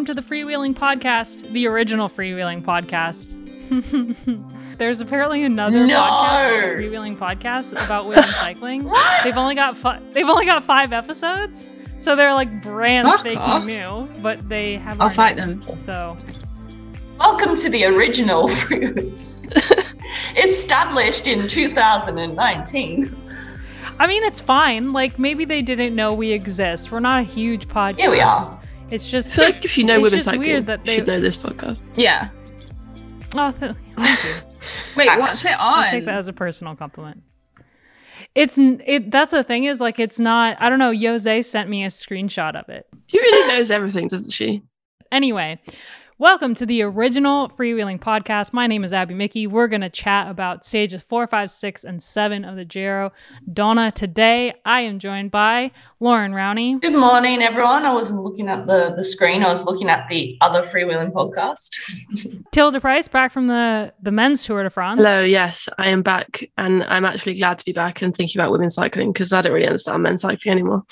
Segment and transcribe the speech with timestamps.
[0.00, 3.36] welcome to the Freewheeling Podcast, the original Freewheeling Podcast.
[4.78, 6.00] There's apparently another No.
[6.00, 8.84] podcast called Freewheeling Podcast about women cycling.
[8.84, 9.24] What?
[9.24, 11.68] They've only got fi- they've only got five episodes,
[11.98, 13.64] so they're like brand Fuck spanking off.
[13.66, 14.98] new, but they have.
[15.02, 15.62] I'll fight them.
[15.82, 16.16] So
[17.18, 18.48] Welcome to the original.
[18.48, 19.12] Freewheeling,
[20.42, 23.16] Established in 2019.
[23.98, 24.94] I mean, it's fine.
[24.94, 26.90] Like maybe they didn't know we exist.
[26.90, 27.98] We're not a huge podcast.
[27.98, 28.56] Yeah, we are.
[28.90, 30.96] It's just So like if you know women's women just cycling, weird that you they-
[30.96, 31.86] should know this podcast.
[31.96, 32.28] Yeah.
[33.36, 34.30] oh, th- thank you.
[34.96, 35.84] Wait, what's it on?
[35.84, 37.22] I'll take that as a personal compliment.
[38.34, 39.10] It's it.
[39.10, 40.56] That's the thing is like it's not.
[40.60, 40.92] I don't know.
[40.94, 42.86] Jose sent me a screenshot of it.
[43.06, 44.62] She really knows everything, doesn't she?
[45.10, 45.58] Anyway,
[46.20, 48.52] welcome to the original Freewheeling podcast.
[48.52, 49.46] My name is Abby Mickey.
[49.46, 53.10] We're going to chat about stages four, five, six, and seven of the Giro
[53.50, 53.90] Donne.
[53.92, 57.86] Today, I am joined by Lauren Rowney, Good morning, everyone.
[57.86, 59.42] I wasn't looking at the, the screen.
[59.42, 61.70] I was looking at the other freewheeling podcast.
[62.52, 64.98] Tilda Price, back from the the men's Tour de France.
[64.98, 68.52] Hello, yes, I am back, and I'm actually glad to be back and thinking about
[68.52, 70.82] women cycling because I don't really understand men's cycling anymore.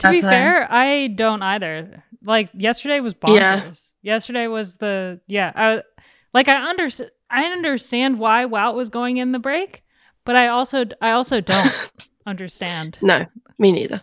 [0.01, 0.29] To be Okay.
[0.29, 2.03] fair, I don't either.
[2.23, 3.35] Like yesterday was bonkers.
[3.37, 3.73] Yeah.
[4.15, 5.53] Yesterday was the yeah.
[5.55, 5.83] I
[6.35, 6.89] like I under
[7.31, 9.83] I understand why Wout was going in the break,
[10.25, 11.91] but I also I also don't
[12.27, 12.99] understand.
[13.03, 13.27] No,
[13.59, 14.03] me neither.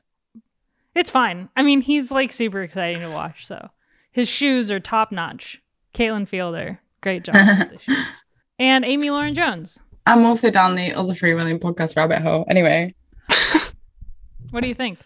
[0.96, 1.50] It's fine.
[1.56, 3.46] I mean, he's like super exciting to watch.
[3.46, 3.70] So
[4.12, 5.62] his shoes are top notch.
[5.94, 8.24] Caitlin Fielder, great job with the shoes.
[8.60, 9.78] And Amy Lauren Jones.
[10.08, 12.46] I'm also down the other freewheeling podcast rabbit hole.
[12.50, 12.96] Anyway,
[14.52, 15.00] What do you think?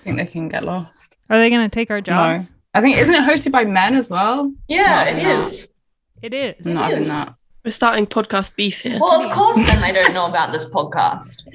[0.00, 1.16] I think they can get lost.
[1.28, 2.50] Are they going to take our jobs?
[2.50, 2.56] No.
[2.74, 4.52] I think isn't it hosted by men as well?
[4.68, 5.40] yeah, Not it having that.
[5.40, 5.74] is.
[6.22, 6.66] It is.
[6.66, 7.34] Not having that.
[7.64, 8.98] We're starting podcast beef here.
[9.00, 11.46] Well, of course, then they don't know about this podcast.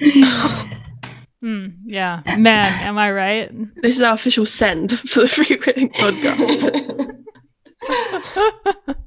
[1.41, 2.21] Hmm, yeah.
[2.39, 3.51] Man, am I right?
[3.83, 6.65] This is our official send for the freewheeling podcast.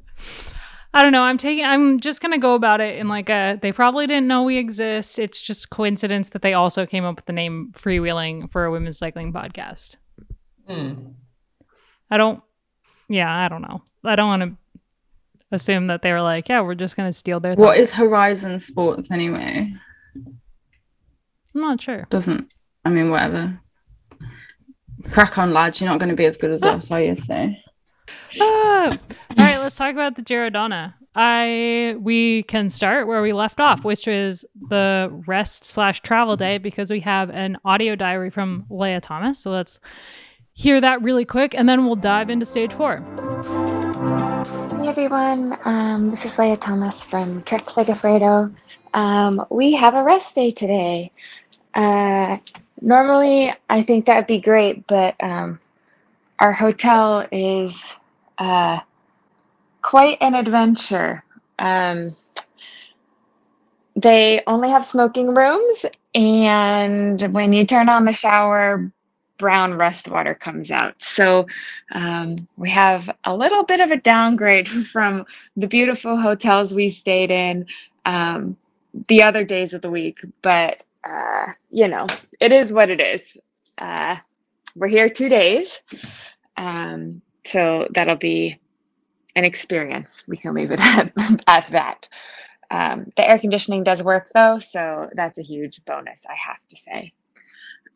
[0.98, 1.22] I don't know.
[1.22, 1.64] I'm taking.
[1.64, 3.56] I'm just gonna go about it in like a.
[3.62, 5.20] They probably didn't know we exist.
[5.20, 8.98] It's just coincidence that they also came up with the name Freewheeling for a women's
[8.98, 9.94] cycling podcast.
[10.66, 10.94] Hmm.
[12.10, 12.42] I don't.
[13.08, 13.82] Yeah, I don't know.
[14.04, 14.80] I don't want to
[15.52, 17.54] assume that they were like, yeah, we're just gonna steal their.
[17.54, 17.82] What thing.
[17.82, 19.72] is Horizon Sports anyway?
[20.16, 22.08] I'm not sure.
[22.10, 22.52] Doesn't
[22.84, 23.60] I mean whatever.
[25.12, 25.80] Crack on, lads.
[25.80, 27.14] You're not going to be as good as us, are you?
[27.14, 27.52] So
[28.40, 28.90] Ah.
[28.90, 30.94] All right, let's talk about the Giro Donne.
[31.14, 36.58] I we can start where we left off, which is the rest slash travel day,
[36.58, 39.40] because we have an audio diary from Leah Thomas.
[39.40, 39.80] So let's
[40.52, 42.98] hear that really quick, and then we'll dive into stage four.
[44.78, 48.54] Hey everyone, um, this is Leah Thomas from Trek Segafredo.
[48.94, 51.10] Um, we have a rest day today.
[51.74, 52.38] Uh,
[52.80, 55.58] normally, I think that'd be great, but um,
[56.38, 57.96] our hotel is
[58.38, 58.80] uh,
[59.82, 61.24] quite an adventure.
[61.58, 62.12] Um,
[63.96, 68.92] they only have smoking rooms, and when you turn on the shower,
[69.38, 70.94] brown rust water comes out.
[71.02, 71.46] So
[71.92, 75.26] um, we have a little bit of a downgrade from
[75.56, 77.66] the beautiful hotels we stayed in
[78.04, 78.56] um,
[79.08, 82.06] the other days of the week, but uh, you know,
[82.40, 83.24] it is what it is.
[83.78, 84.16] Uh,
[84.76, 85.80] we're here two days,
[86.56, 88.58] um, so that'll be
[89.34, 90.24] an experience.
[90.26, 91.12] We can leave it at,
[91.46, 92.08] at that.
[92.70, 96.76] Um, the air conditioning does work though, so that's a huge bonus, I have to
[96.76, 97.12] say.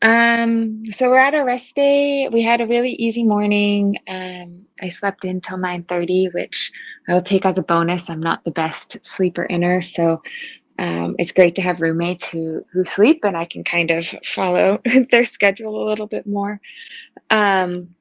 [0.01, 2.29] Um, so we're at our rest day.
[2.29, 3.99] We had a really easy morning.
[4.09, 6.73] Um, I slept in till 9:30, which
[7.09, 8.11] I will take as a bonus.
[8.11, 10.21] I'm not the best sleeper inner, so
[10.79, 14.81] um, it's great to have roommates who who sleep and I can kind of follow
[15.11, 16.61] their schedule a little bit more.
[17.31, 17.95] Um,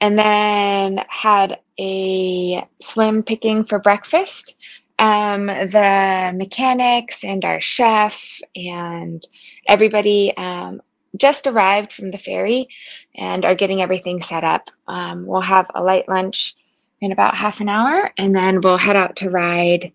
[0.00, 4.56] and then had a swim picking for breakfast.
[4.98, 9.26] Um, the mechanics and our chef and
[9.66, 10.82] everybody um,
[11.16, 12.68] just arrived from the ferry
[13.14, 14.68] and are getting everything set up.
[14.88, 16.54] Um, we'll have a light lunch
[17.00, 19.90] in about half an hour, and then we'll head out to ride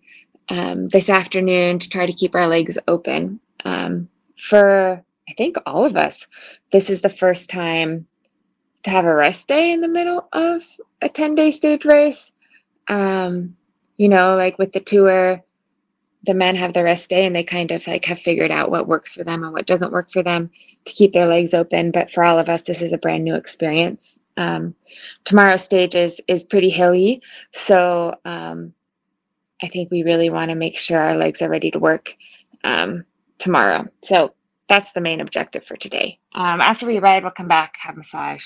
[0.48, 3.40] um, this afternoon to try to keep our legs open.
[3.64, 6.26] Um, for I think all of us,
[6.72, 8.06] this is the first time
[8.86, 10.62] to have a rest day in the middle of
[11.02, 12.30] a 10 day stage race.
[12.86, 13.56] Um,
[13.96, 15.42] you know, like with the tour,
[16.22, 18.86] the men have the rest day and they kind of like have figured out what
[18.86, 20.50] works for them and what doesn't work for them
[20.84, 21.90] to keep their legs open.
[21.90, 24.20] But for all of us, this is a brand new experience.
[24.36, 24.72] Um,
[25.24, 28.72] tomorrow's stage is is pretty hilly, so um,
[29.64, 32.14] I think we really want to make sure our legs are ready to work
[32.62, 33.04] um,
[33.38, 33.88] tomorrow.
[34.02, 34.32] So
[34.68, 36.18] that's the main objective for today.
[36.34, 38.44] Um, after we ride, we'll come back, have massage,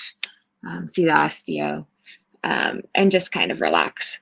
[0.67, 1.85] um, see the osteo,
[2.43, 4.19] um, and just kind of relax.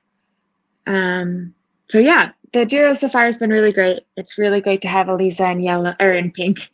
[0.86, 1.54] Um,
[1.88, 4.00] so yeah, the Giro so far has been really great.
[4.16, 6.70] It's really great to have Elisa in yellow or in pink,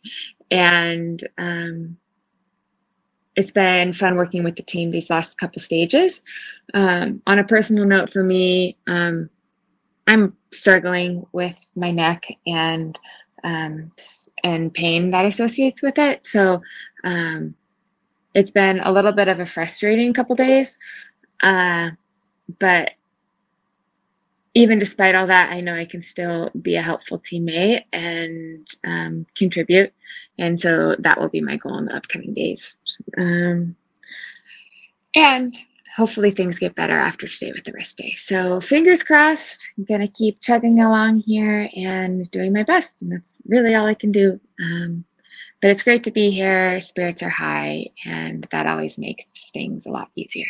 [0.49, 1.97] and um,
[3.35, 6.21] it's been fun working with the team these last couple stages.
[6.73, 12.97] Um, on a personal note, for me, I'm struggling with my neck and
[13.43, 13.91] um,
[14.43, 16.25] and pain that associates with it.
[16.25, 16.61] So
[17.03, 17.55] um,
[18.33, 20.77] it's been a little bit of a frustrating couple days,
[21.41, 21.91] uh,
[22.59, 22.91] but
[24.53, 29.27] even despite all that, I know I can still be a helpful teammate and um,
[29.35, 29.93] contribute.
[30.39, 32.75] And so that will be my goal in the upcoming days.
[33.19, 33.75] Um,
[35.13, 35.55] and
[35.97, 38.13] hopefully things get better after today with the rest day.
[38.15, 43.01] So fingers crossed, I'm going to keep chugging along here and doing my best.
[43.01, 44.39] And that's really all I can do.
[44.63, 45.03] Um,
[45.59, 46.79] but it's great to be here.
[46.79, 50.45] Spirits are high, and that always makes things a lot easier.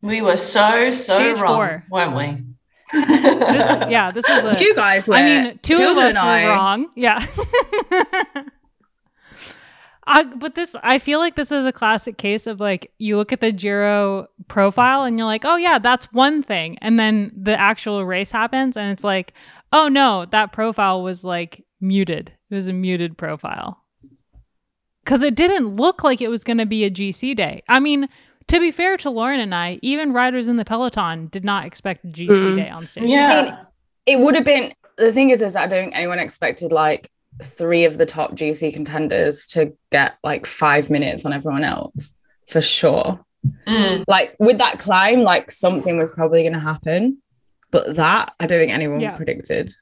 [0.00, 1.84] We were so, so Stage wrong, four.
[1.90, 2.44] weren't we?
[2.98, 4.58] This, yeah, this was a.
[4.58, 5.16] You guys were.
[5.16, 6.90] I mean, two Tilda of us were I- wrong.
[6.96, 7.24] Yeah.
[10.06, 13.32] I, but this, I feel like this is a classic case of like you look
[13.32, 17.58] at the Giro profile and you're like, oh yeah, that's one thing, and then the
[17.58, 19.32] actual race happens and it's like,
[19.72, 22.32] oh no, that profile was like muted.
[22.50, 23.82] It was a muted profile
[25.04, 27.62] because it didn't look like it was going to be a GC day.
[27.68, 28.08] I mean,
[28.48, 32.04] to be fair to Lauren and I, even riders in the peloton did not expect
[32.04, 32.56] a GC Mm.
[32.56, 33.04] day on stage.
[33.08, 33.64] Yeah.
[34.04, 37.10] it would have been the thing is is that I don't think anyone expected like
[37.42, 42.12] three of the top GC contenders to get like five minutes on everyone else
[42.48, 43.24] for sure.
[43.66, 44.04] Mm.
[44.06, 47.18] Like with that climb, like something was probably going to happen,
[47.70, 49.16] but that I don't think anyone Yeah.
[49.16, 49.74] predicted.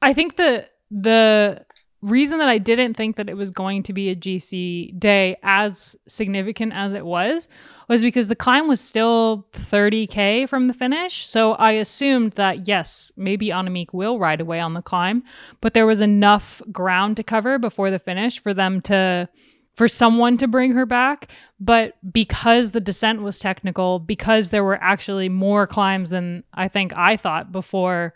[0.00, 1.64] I think the the
[2.02, 5.96] reason that I didn't think that it was going to be a GC day as
[6.08, 7.48] significant as it was
[7.88, 11.26] was because the climb was still 30k from the finish.
[11.26, 15.22] So I assumed that yes, maybe Annemiek will ride away on the climb,
[15.60, 19.28] but there was enough ground to cover before the finish for them to
[19.74, 21.30] for someone to bring her back.
[21.58, 26.92] But because the descent was technical, because there were actually more climbs than I think
[26.94, 28.14] I thought before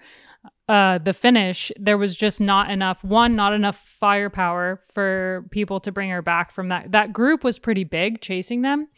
[0.69, 3.03] uh, the finish, there was just not enough.
[3.05, 6.93] One, not enough firepower for people to bring her back from that.
[6.93, 8.89] That group was pretty big, chasing them,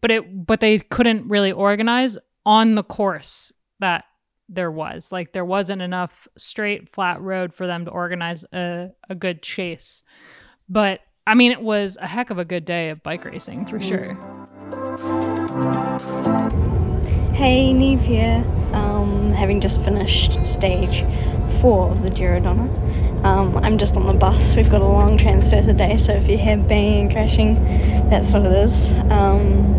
[0.00, 2.16] but it but they couldn't really organize
[2.46, 4.04] on the course that
[4.48, 5.12] there was.
[5.12, 10.02] Like there wasn't enough straight, flat road for them to organize a, a good chase.
[10.68, 13.80] But I mean, it was a heck of a good day of bike racing for
[13.80, 14.18] sure.
[17.34, 18.44] Hey, Niamh here.
[18.74, 21.06] Um, having just finished stage
[21.62, 22.68] four of the Giro Donne.
[23.24, 24.54] Um, I'm just on the bus.
[24.54, 27.54] We've got a long transfer today, so if you hear banging and crashing,
[28.10, 28.92] that's what it is.
[29.10, 29.74] Um,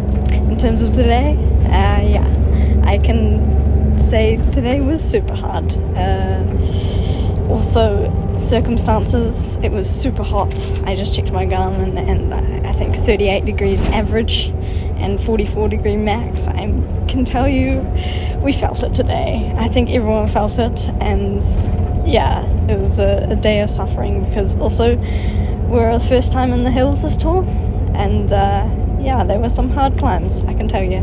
[0.50, 1.36] in terms of today,
[1.66, 5.72] uh, yeah, I can say today was super hard.
[5.96, 6.44] Uh,
[7.50, 10.54] also, circumstances, it was super hot.
[10.86, 14.48] I just checked my gun, and, and I think 38 degrees average
[14.98, 16.48] and 44 degree max.
[16.48, 16.66] I
[17.08, 17.82] can tell you,
[18.42, 19.54] we felt it today.
[19.58, 21.42] I think everyone felt it, and
[22.08, 24.96] yeah, it was a, a day of suffering because also
[25.68, 27.44] we're the first time in the hills this tour,
[27.94, 28.70] and uh,
[29.02, 31.00] yeah, there were some hard climbs, I can tell you.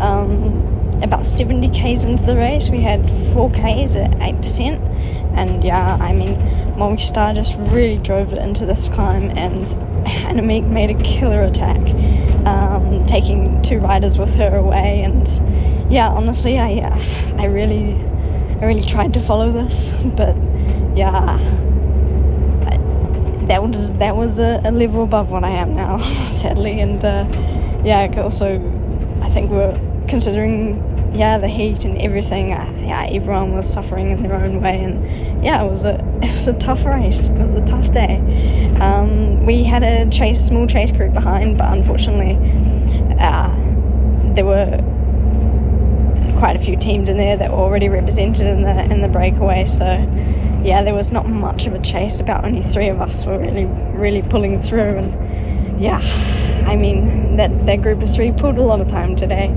[0.00, 0.69] Um,
[1.02, 6.12] about 70 k's into the race, we had 4 k's at 8%, and yeah, I
[6.12, 6.36] mean,
[6.76, 9.66] Movistar just really drove it into this climb, and
[10.06, 11.78] Annemiek made a killer attack,
[12.46, 15.28] um, taking two riders with her away, and
[15.92, 17.94] yeah, honestly, I uh, I really
[18.60, 20.36] I really tried to follow this, but
[20.96, 21.38] yeah,
[23.46, 25.98] that was that was a, a level above what I am now,
[26.32, 27.26] sadly, and uh,
[27.84, 28.56] yeah, also
[29.22, 32.52] I think we're considering yeah the heat and everything.
[32.52, 36.30] Uh, yeah, everyone was suffering in their own way, and yeah, it was a it
[36.30, 37.28] was a tough race.
[37.28, 38.16] It was a tough day.
[38.80, 42.36] Um, we had a chase small chase group behind, but unfortunately,
[43.18, 43.54] uh,
[44.34, 44.84] there were
[46.38, 49.64] quite a few teams in there that were already represented in the in the breakaway.
[49.64, 49.84] So
[50.62, 52.20] yeah, there was not much of a chase.
[52.20, 56.00] About only three of us were really really pulling through, and yeah,
[56.66, 59.48] I mean that that group of three pulled a lot of time today.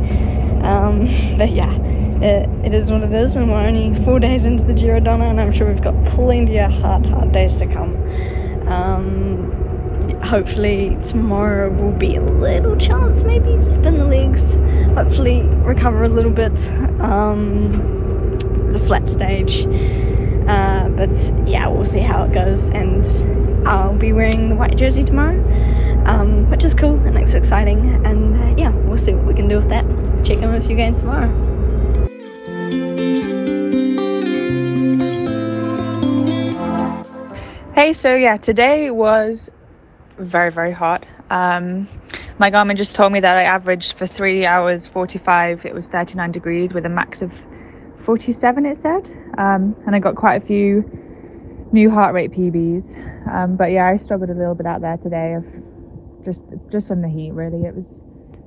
[0.64, 1.72] Um, but yeah.
[2.24, 5.24] It, it is what it is, and we're only four days into the Giro Donne,
[5.24, 7.98] and I'm sure we've got plenty of hard, hard days to come.
[8.70, 9.52] Um,
[10.24, 14.56] hopefully tomorrow will be a little chance maybe to spin the legs
[14.96, 16.70] hopefully recover a little bit
[17.02, 18.34] um,
[18.66, 19.66] it's a flat stage
[20.48, 21.12] uh, but
[21.46, 23.06] yeah we'll see how it goes and
[23.66, 25.40] I'll be wearing the white jersey tomorrow,
[26.06, 28.06] um, which is cool and it's exciting.
[28.06, 29.86] And uh, yeah, we'll see what we can do with that.
[30.24, 31.30] Check in with you again tomorrow.
[37.74, 39.50] Hey, so yeah, today was
[40.18, 41.06] very, very hot.
[41.30, 41.88] Um,
[42.38, 46.32] my Garmin just told me that I averaged for three hours 45, it was 39
[46.32, 47.34] degrees with a max of
[48.04, 49.10] 47, it said.
[49.38, 50.84] Um, and I got quite a few
[51.72, 53.03] new heart rate PBs.
[53.30, 55.46] Um, but yeah, I struggled a little bit out there today of
[56.26, 57.66] just just from the heat, really.
[57.66, 58.02] It was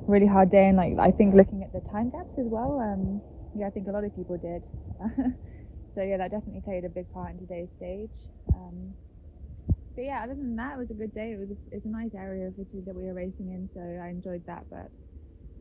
[0.08, 2.80] a really hard day, and like I think looking at the time gaps as well.
[2.80, 3.22] Um,
[3.54, 4.64] yeah, I think a lot of people did.
[5.94, 8.12] so yeah, that definitely played a big part in today's stage.
[8.54, 8.94] Um,
[9.96, 11.32] but yeah, other than that, it was a good day.
[11.32, 13.80] It was a, it's a nice area of Italy that we were racing in, so
[13.80, 14.66] I enjoyed that.
[14.70, 14.90] But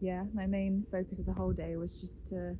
[0.01, 2.57] yeah, my main focus of the whole day was just to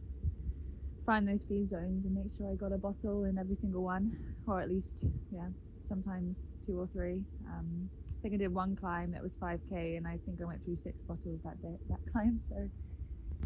[1.05, 4.13] find those feed zones and make sure I got a bottle in every single one,
[4.47, 5.49] or at least yeah,
[5.87, 7.23] sometimes two or three.
[7.47, 10.63] Um, I think I did one climb that was 5k, and I think I went
[10.65, 12.41] through six bottles that day that climb.
[12.49, 12.69] So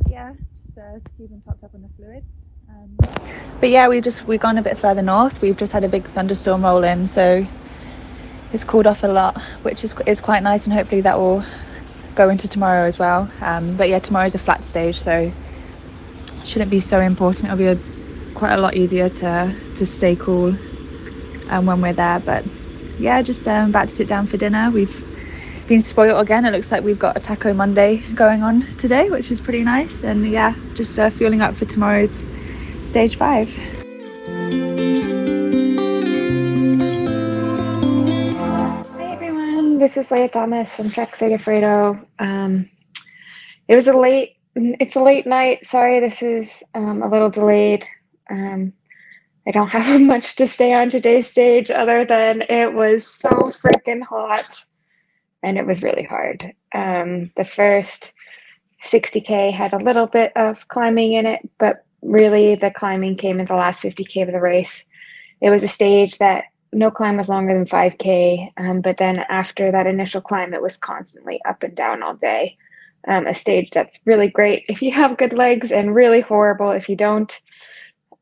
[0.10, 2.26] yeah, just uh, keeping topped up on the fluids.
[2.70, 2.98] Um,
[3.60, 5.42] but yeah, we've just we've gone a bit further north.
[5.42, 7.48] We've just had a big thunderstorm roll in, so
[8.54, 11.44] it's cooled off a lot, which is is quite nice, and hopefully that will
[12.16, 13.32] go into tomorrow as well.
[13.42, 15.32] Um, but yeah, tomorrow's a flat stage, so
[16.44, 17.46] shouldn't be so important.
[17.46, 17.80] It'll be a,
[18.34, 20.58] quite a lot easier to to stay cool
[21.50, 22.20] um, when we're there.
[22.20, 22.46] But
[22.98, 24.72] yeah, just um, about to sit down for dinner.
[24.72, 25.04] We've
[25.68, 26.46] been spoiled again.
[26.46, 30.04] It looks like we've got a Taco Monday going on today, which is pretty nice.
[30.04, 32.24] And yeah, just uh, fueling up for tomorrow's
[32.84, 33.50] stage five.
[38.96, 42.04] Hi everyone, this is Leah Thomas from Trek Segafredo.
[42.18, 42.70] Um,
[43.68, 45.66] it was a late, it's a late night.
[45.66, 47.86] Sorry, this is um, a little delayed.
[48.30, 48.74] Um,
[49.48, 54.04] I don't have much to say on today's stage other than it was so freaking
[54.04, 54.64] hot
[55.44, 56.54] and it was really hard.
[56.74, 58.14] Um, the first
[58.86, 63.46] 60k had a little bit of climbing in it, but really the climbing came in
[63.46, 64.86] the last 50k of the race.
[65.42, 69.72] It was a stage that no climb was longer than 5k um, but then after
[69.72, 72.58] that initial climb it was constantly up and down all day
[73.08, 76.88] um, a stage that's really great if you have good legs and really horrible if
[76.90, 77.40] you don't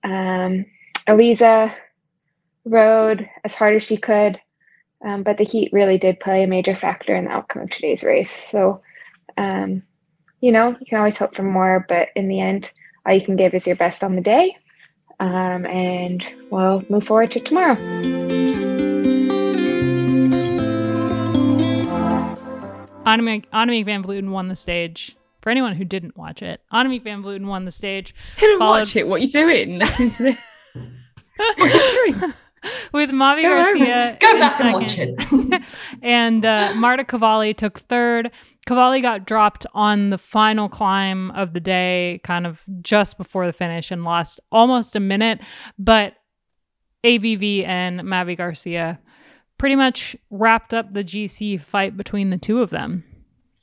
[0.04, 0.66] um,
[1.08, 1.74] Elisa
[2.66, 4.40] rode as hard as she could
[5.06, 8.04] um, but the heat really did play a major factor in the outcome of today's
[8.04, 8.82] race so
[9.38, 9.82] um,
[10.42, 12.70] you know you can always hope for more but in the end
[13.06, 14.56] all you can give is your best on the day
[15.20, 17.76] um, and we'll move forward to tomorrow.
[23.06, 25.16] Annemiek, Annemiek van Vleuten won the stage.
[25.42, 28.14] For anyone who didn't watch it, Annemiek van Vleuten won the stage.
[28.38, 29.08] Didn't Followed- watch it.
[29.08, 29.80] What are you doing?
[29.80, 30.58] Listen to this.
[31.38, 32.34] What are you doing?
[32.94, 33.50] with Mavi Go.
[33.50, 34.18] Garcia.
[34.20, 35.64] Go back and watch it.
[36.02, 38.32] and uh, Marta Cavalli took third.
[38.66, 43.54] Cavalli got dropped on the final climb of the day, kind of just before the
[43.54, 45.40] finish, and lost almost a minute.
[45.78, 46.14] But
[47.04, 49.00] AVV and Mavi Garcia
[49.58, 53.04] pretty much wrapped up the GC fight between the two of them.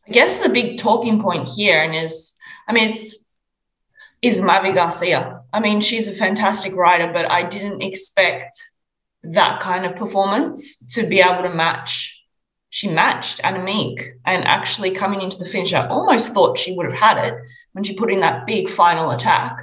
[0.09, 2.37] I guess the big talking point here and is,
[2.68, 3.33] I mean, it's
[4.23, 5.40] is Mavi Garcia.
[5.54, 8.56] I mean, she's a fantastic rider, but I didn't expect
[9.23, 12.25] that kind of performance to be able to match.
[12.70, 17.00] She matched Annemiek, and actually coming into the finish, I almost thought she would have
[17.00, 17.34] had it
[17.70, 19.56] when she put in that big final attack.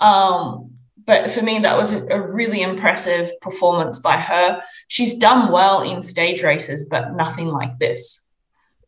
[0.00, 0.70] Um,
[1.04, 4.62] but for me, that was a really impressive performance by her.
[4.88, 8.25] She's done well in stage races, but nothing like this.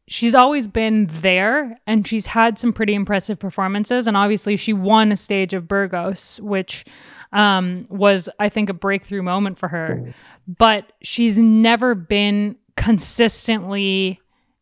[0.08, 4.06] She's always been there and she's had some pretty impressive performances.
[4.06, 6.84] And obviously she won a stage of burgos which
[7.32, 10.14] um, was i think a breakthrough moment for her.
[10.46, 14.20] But she's never been consistently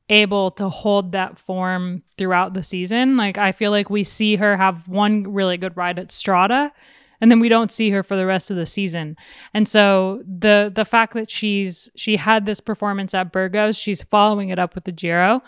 [0.09, 3.17] able to hold that form throughout the season.
[3.17, 6.73] Like i feel like we see her have one really good ride at Strade
[7.21, 9.17] and then we don't see her for the rest of the season.
[9.55, 14.51] And so the the fact that she's she had this performance at Burgos, she's following
[14.51, 15.43] it up with the Giro.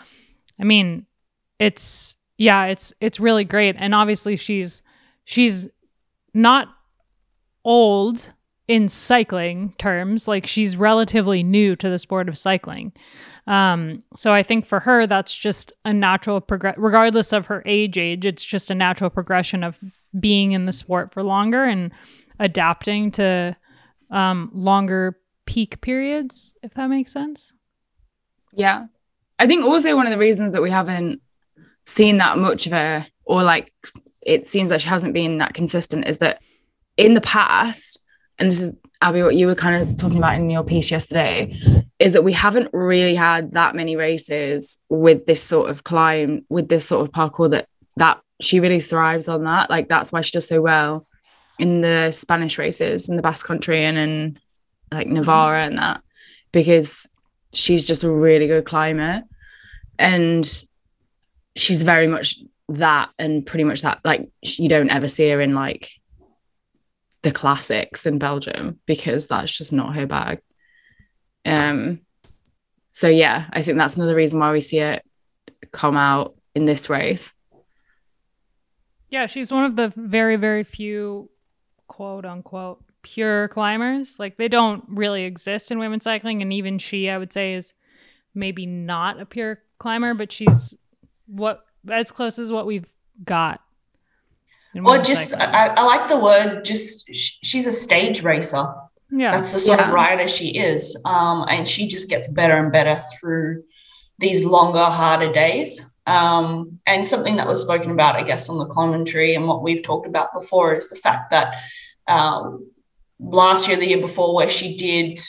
[0.60, 1.06] I mean,
[1.58, 3.76] it's yeah, it's it's really great.
[3.78, 4.82] And obviously she's
[5.24, 5.68] she's
[6.34, 6.68] not
[7.64, 8.32] old
[8.68, 12.92] in cycling terms, like she's relatively new to the sport of cycling.
[13.46, 17.96] Um, so I think for her, that's just a natural progress, regardless of her age.
[17.96, 19.78] Age, it's just a natural progression of
[20.18, 21.92] being in the sport for longer and
[22.38, 23.56] adapting to
[24.10, 27.52] um, longer peak periods, if that makes sense.
[28.52, 28.86] Yeah.
[29.38, 31.20] I think also one of the reasons that we haven't
[31.86, 33.72] seen that much of her, or like
[34.22, 36.40] it seems like she hasn't been that consistent, is that
[36.96, 38.00] in the past,
[38.38, 41.56] and this is Abby, what you were kind of talking about in your piece yesterday,
[41.98, 46.68] is that we haven't really had that many races with this sort of climb, with
[46.68, 49.70] this sort of parcours that that she really thrives on that.
[49.70, 51.06] Like that's why she does so well
[51.58, 54.38] in the Spanish races in the Basque Country and in
[54.92, 56.02] like Navarra and that
[56.52, 57.06] because
[57.52, 59.22] she's just a really good climber
[59.98, 60.46] and
[61.56, 62.36] she's very much
[62.68, 65.90] that and pretty much that like you don't ever see her in like
[67.22, 70.40] the classics in Belgium because that's just not her bag.
[71.44, 72.00] Um
[72.90, 75.04] so yeah, I think that's another reason why we see it
[75.72, 77.32] come out in this race.
[79.10, 81.30] Yeah, she's one of the very, very few
[81.86, 84.18] quote unquote pure climbers.
[84.18, 86.42] Like they don't really exist in women's cycling.
[86.42, 87.74] And even she, I would say, is
[88.34, 90.74] maybe not a pure climber, but she's
[91.26, 92.88] what as close as what we've
[93.24, 93.60] got.
[94.74, 96.64] Well, just I, I, like the word.
[96.64, 98.64] Just she's a stage racer.
[99.10, 99.88] Yeah, that's the sort yeah.
[99.88, 103.64] of rider she is, um, and she just gets better and better through
[104.18, 105.97] these longer, harder days.
[106.08, 109.82] Um, and something that was spoken about, I guess, on the commentary and what we've
[109.82, 111.60] talked about before is the fact that
[112.06, 112.66] um,
[113.20, 115.20] last year, the year before, where she did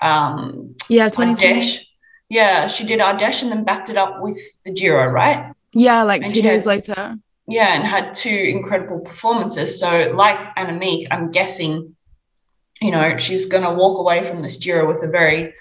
[0.00, 1.84] um, yeah, 2020.
[2.28, 5.52] Yeah, she did Ardèche and then backed it up with the Giro, right?
[5.72, 7.16] Yeah, like And two she had- days later.
[7.50, 9.80] Yeah, and had two incredible performances.
[9.80, 11.96] So, like Annemiek, I'm guessing,
[12.82, 15.54] you know, she's going to walk away from this Giro with a very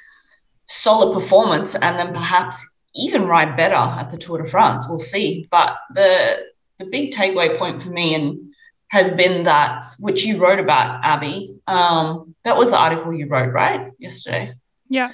[0.68, 4.88] solid performance and then perhaps even ride better at the Tour de France.
[4.90, 5.48] We'll see.
[5.52, 6.46] But the
[6.78, 8.54] the big takeaway point for me and
[8.90, 11.60] has been that which you wrote about, Abby.
[11.68, 14.54] Um, that was the article you wrote, right, yesterday.
[14.90, 15.12] yeah.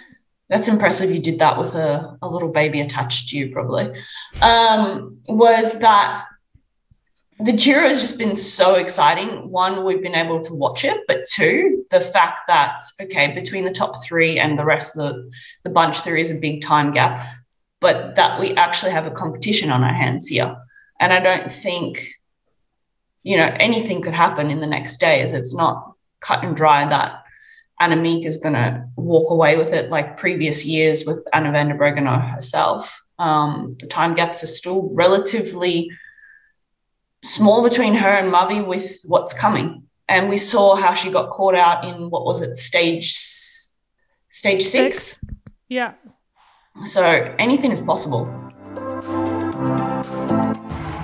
[0.49, 1.09] That's impressive.
[1.09, 3.91] You did that with a, a little baby attached to you, probably.
[4.41, 6.25] Um, was that
[7.39, 9.49] the Giro has just been so exciting.
[9.49, 13.71] One, we've been able to watch it, but two, the fact that okay, between the
[13.71, 15.31] top three and the rest of the,
[15.63, 17.25] the bunch, there is a big time gap,
[17.83, 20.55] but that we actually have a competition on our hands here.
[21.01, 22.07] And I don't think,
[23.23, 25.33] you know, anything could happen in the next days.
[25.33, 27.23] It's not cut and dry that
[27.81, 31.77] Annemiek is going to walk away with it like previous years with Anna van der
[31.77, 33.03] Breggen herself.
[33.19, 35.91] Um, the time gaps are still relatively
[37.21, 39.83] small between her and Mavi with what's coming.
[40.07, 43.13] And we saw how she got caught out in what was it, stage
[44.29, 45.19] stage six.
[45.67, 45.93] Yeah.
[46.85, 47.03] So
[47.39, 48.25] anything is possible.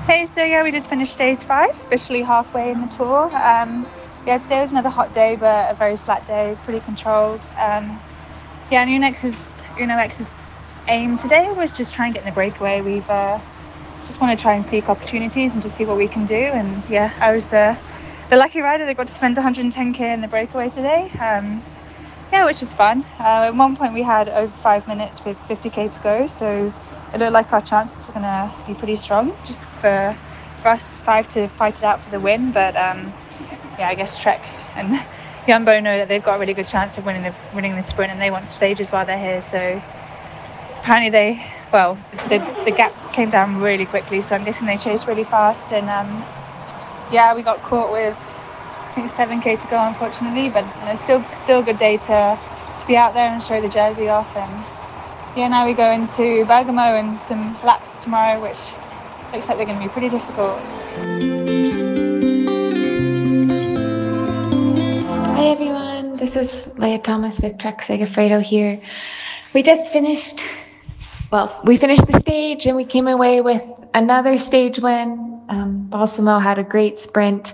[0.06, 3.26] Hey, so yeah, we just finished stage five, officially halfway in the tour.
[3.36, 3.88] Um,
[4.26, 6.50] yeah, today was another hot day, but a very flat day.
[6.50, 7.46] It's pretty controlled.
[7.58, 7.98] Um,
[8.70, 10.32] yeah, and Unix's Uno X's
[10.90, 12.82] aim today was just try and get in the breakaway.
[12.82, 13.40] We've uh,
[14.06, 16.36] just want to try and seek opportunities and just see what we can do.
[16.36, 17.78] And yeah, I was the
[18.30, 21.10] the lucky rider that got to spend 110k in the breakaway today.
[21.22, 21.64] Um,
[22.32, 23.06] yeah, which was fun.
[23.20, 26.74] Uh, at one point, we had over five minutes with 50k to go, so
[27.14, 30.16] it looked like our chances were gonna be pretty strong, just for
[30.62, 32.52] for us five to fight it out for the win.
[32.52, 33.14] But um,
[33.80, 34.44] yeah, I guess Trek
[34.76, 35.00] and
[35.48, 38.12] Jumbo know that they've got a really good chance of winning the winning the sprint,
[38.12, 39.42] and they want stages while they're here.
[39.42, 39.82] So
[40.80, 41.96] apparently they, well,
[42.30, 45.90] the the gap came down really quickly, so I'm guessing they chased really fast, and
[45.90, 46.24] um,
[47.12, 48.18] yeah, we got caught with
[49.08, 52.40] think 7k to go, unfortunately, but you know, still still good day to
[52.88, 54.66] be out there and show the jersey off, and
[55.36, 58.74] yeah, now we go into Bergamo and some laps tomorrow, which
[59.32, 60.60] looks like they're going to be pretty difficult.
[65.38, 68.82] Hi everyone, this is Leah Thomas with Trek Segafredo here.
[69.54, 70.42] We just finished,
[71.32, 75.42] well, we finished the stage and we came away with another stage win.
[75.48, 77.54] Um, Balsamo had a great sprint.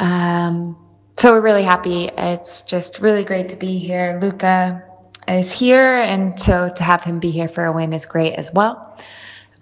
[0.00, 0.76] Um,
[1.16, 2.10] so we're really happy.
[2.18, 4.18] It's just really great to be here.
[4.20, 4.82] Luca
[5.28, 8.52] is here, and so to have him be here for a win is great as
[8.52, 8.98] well.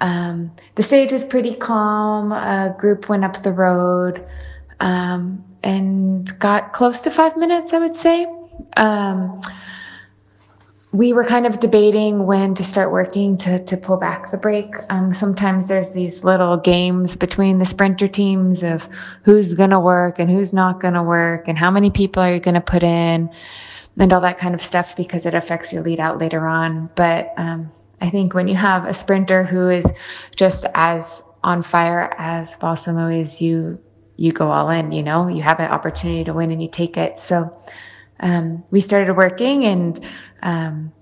[0.00, 2.32] Um, the stage was pretty calm.
[2.32, 4.26] A group went up the road.
[4.80, 8.26] Um, and got close to five minutes, I would say.
[8.76, 9.40] Um,
[10.92, 14.74] we were kind of debating when to start working to, to pull back the break.
[14.88, 18.88] Um, sometimes there's these little games between the sprinter teams of
[19.22, 22.32] who's going to work and who's not going to work and how many people are
[22.32, 23.30] you going to put in
[23.98, 26.88] and all that kind of stuff because it affects your lead out later on.
[26.94, 27.70] But um,
[28.00, 29.84] I think when you have a sprinter who is
[30.36, 33.78] just as on fire as Balsamo is, you
[34.16, 36.96] you go all in, you know, you have an opportunity to win and you take
[36.96, 37.20] it.
[37.20, 37.56] So
[38.20, 40.04] um, we started working and
[40.42, 40.92] um,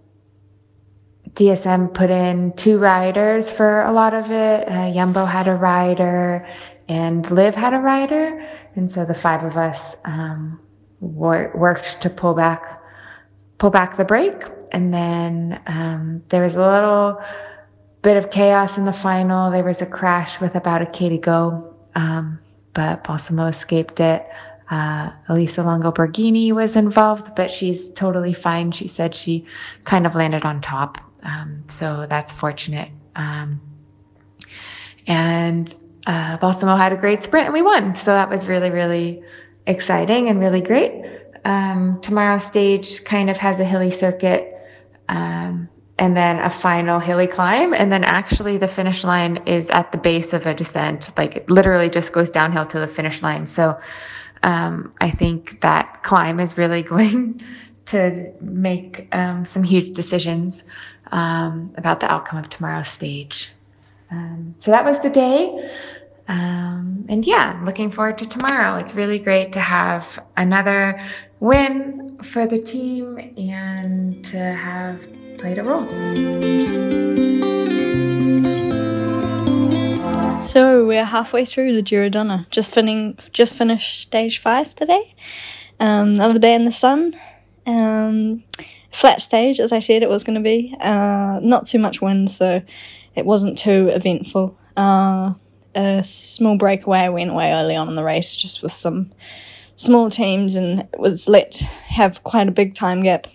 [1.34, 4.68] DSM put in two riders for a lot of it.
[4.68, 6.46] Uh, Yumbo had a rider
[6.88, 8.46] and Liv had a rider.
[8.74, 10.60] And so the five of us um,
[11.00, 12.80] wor- worked to pull back,
[13.58, 14.44] pull back the brake.
[14.72, 17.22] And then um, there was a little
[18.02, 19.50] bit of chaos in the final.
[19.50, 22.38] There was a crash with about a K to go, um,
[22.72, 24.26] but Balsamo escaped it.
[24.70, 28.72] Uh, Elisa Longo Borghini was involved, but she's totally fine.
[28.72, 29.46] She said she
[29.84, 30.98] kind of landed on top.
[31.22, 32.90] Um, so that's fortunate.
[33.14, 33.60] Um,
[35.06, 35.74] and
[36.06, 37.94] uh, Balsamo had a great sprint and we won.
[37.96, 39.22] So that was really, really
[39.66, 41.04] exciting and really great.
[41.44, 44.52] Um, tomorrow's stage kind of has a hilly circuit.
[45.08, 47.72] Um, and then a final hilly climb.
[47.72, 51.10] And then actually the finish line is at the base of a descent.
[51.16, 53.46] Like it literally just goes downhill to the finish line.
[53.46, 53.78] So,
[54.42, 57.42] um, I think that climb is really going
[57.86, 60.64] to make, um, some huge decisions,
[61.12, 63.50] um, about the outcome of tomorrow's stage.
[64.10, 65.70] Um, so that was the day.
[66.28, 68.78] Um, and yeah, looking forward to tomorrow.
[68.78, 70.04] It's really great to have
[70.36, 71.00] another
[71.40, 75.00] win for the team and to have
[75.38, 77.25] played a role.
[80.42, 82.46] So we're halfway through the Giro Donne.
[82.50, 85.14] Just finishing, just finished stage five today.
[85.80, 87.18] Um, another day in the sun.
[87.66, 88.44] Um,
[88.92, 90.74] flat stage, as I said it was going to be.
[90.80, 92.62] Uh, not too much wind, so
[93.14, 94.56] it wasn't too eventful.
[94.76, 95.34] Uh,
[95.74, 97.08] a small breakaway.
[97.08, 99.12] Went away early on in the race, just with some
[99.74, 101.56] small teams, and was let
[101.88, 103.26] have quite a big time gap.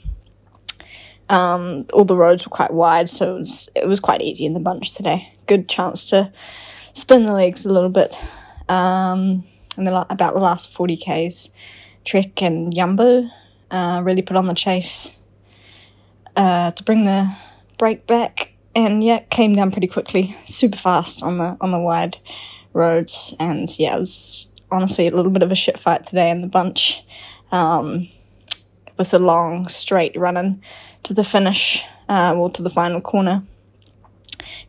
[1.30, 4.54] Um, all the roads were quite wide, so it was, it was quite easy in
[4.54, 5.32] the bunch today.
[5.46, 6.32] Good chance to
[6.94, 8.20] spin the legs a little bit.
[8.70, 9.46] Um,
[9.78, 11.50] and the, about the last 40 Ks,
[12.04, 13.30] Trek and Yumbo
[13.70, 15.18] uh, really put on the chase
[16.36, 17.34] uh, to bring the
[17.78, 18.54] break back.
[18.74, 22.20] And yeah, came down pretty quickly, super fast on the on the wide
[22.74, 23.36] roads.
[23.38, 26.48] And yeah, it was honestly a little bit of a shit fight today in the
[26.48, 27.04] bunch,
[27.52, 28.08] um,
[28.98, 30.62] with a long straight running
[31.04, 33.44] to the finish, uh, well to the final corner.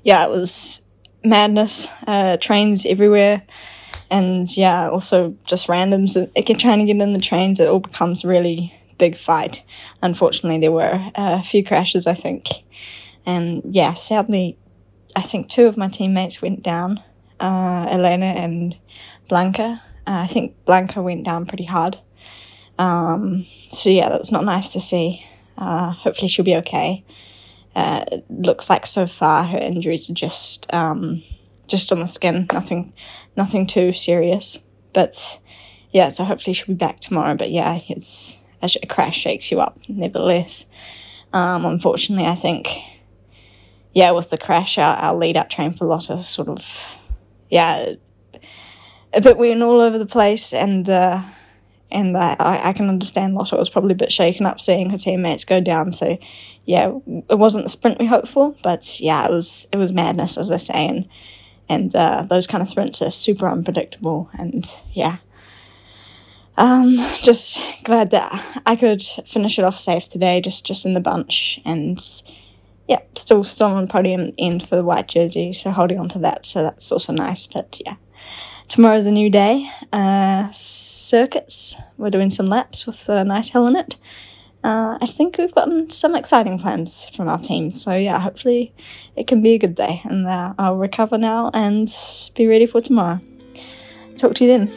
[0.03, 0.83] Yeah, it was
[1.25, 1.89] madness.
[2.07, 3.43] Uh, trains everywhere,
[4.11, 6.17] and yeah, also just randoms.
[6.37, 9.63] Again, trying to get in the trains, it all becomes really big fight.
[10.03, 12.49] Unfortunately, there were a few crashes, I think,
[13.27, 14.59] and yeah, sadly,
[15.17, 17.03] I think two of my teammates went down.
[17.41, 18.77] Uh, Elena and
[19.29, 19.83] Blanca.
[20.07, 21.99] Uh, I think Blanca went down pretty hard.
[22.79, 25.25] Um, so yeah, that's not nice to see.
[25.59, 27.05] Uh, hopefully she'll be okay.
[27.75, 31.23] Uh, it looks like so far her injuries are just um,
[31.67, 32.93] just on the skin, nothing,
[33.37, 34.59] nothing too serious.
[34.93, 35.41] But
[35.91, 37.35] yeah, so hopefully she'll be back tomorrow.
[37.35, 40.67] But yeah, it's a crash shakes you up, nevertheless.
[41.33, 42.69] Um, unfortunately, I think
[43.95, 46.99] yeah, with the crash, our, our lead up train for Lotte sort of
[47.51, 47.93] yeah,
[49.13, 51.23] a bit weird all over the place, and uh,
[51.93, 55.45] and I, I can understand Lotte was probably a bit shaken up seeing her teammates
[55.45, 55.93] go down.
[55.93, 56.19] So,
[56.65, 56.93] yeah,
[57.29, 60.51] it wasn't the sprint we hoped for, but yeah, it was it was madness, as
[60.51, 61.09] I say, and
[61.69, 65.19] and uh, those kind of sprints are super unpredictable, and yeah.
[66.59, 71.01] Um, just glad that I could finish it off safe today, just just in the
[71.01, 71.99] bunch, and
[72.89, 76.45] yeah, still still on podium end for the white jersey, so holding on to that,
[76.45, 77.47] so that's also nice.
[77.47, 77.95] But yeah,
[78.73, 79.71] tomorrow's a new day.
[79.93, 81.77] Uh, circuits.
[81.99, 83.99] We're doing some laps with a nice hill in it.
[84.65, 87.71] Uh, I think we've gotten some exciting plans from our team.
[87.71, 88.73] So yeah, hopefully
[89.15, 91.87] it can be a good day, and uh, I'll recover now and
[92.35, 93.21] be ready for tomorrow.
[94.17, 94.69] Talk to you then.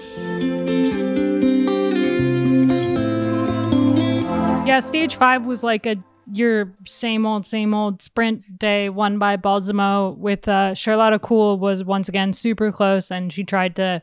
[4.67, 5.95] Yeah, stage five was like a
[6.37, 11.83] your same old, same old sprint day won by Balsamo with uh, Charlotte Kool was
[11.83, 14.01] once again super close and she tried to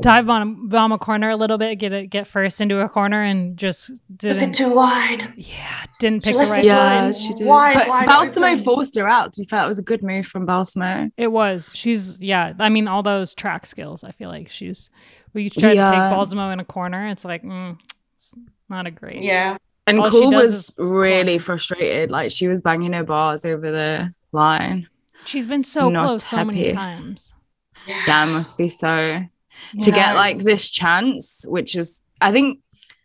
[0.00, 3.20] dive bomb, bomb a corner a little bit, get it, get first into a corner
[3.22, 4.50] and just Took didn't.
[4.50, 5.32] it too wide.
[5.36, 7.14] yeah, didn't She pick the right it Yeah, line.
[7.14, 7.46] she did.
[7.46, 8.62] Wide, but wide Balsamo open.
[8.64, 9.32] forced her out.
[9.32, 11.10] To be fair, it was a good move from Balsamo.
[11.16, 11.72] It was.
[11.74, 12.52] She's yeah.
[12.60, 14.04] I mean, all those track skills.
[14.04, 14.88] I feel like she's.
[15.34, 15.84] We tried to Yeah.
[15.90, 17.08] take Balsamo in a corner.
[17.08, 17.76] It's like mm,
[18.16, 18.32] it's
[18.68, 19.22] not a great.
[19.22, 19.56] Yeah.
[19.88, 22.10] And All was is really frustrated.
[22.10, 24.88] Like she was banging her bars over the line.
[25.24, 27.32] She's been so Not close so many times.
[27.86, 29.24] Yeah, it must be so.
[29.82, 32.60] to get like this chance, which is, I think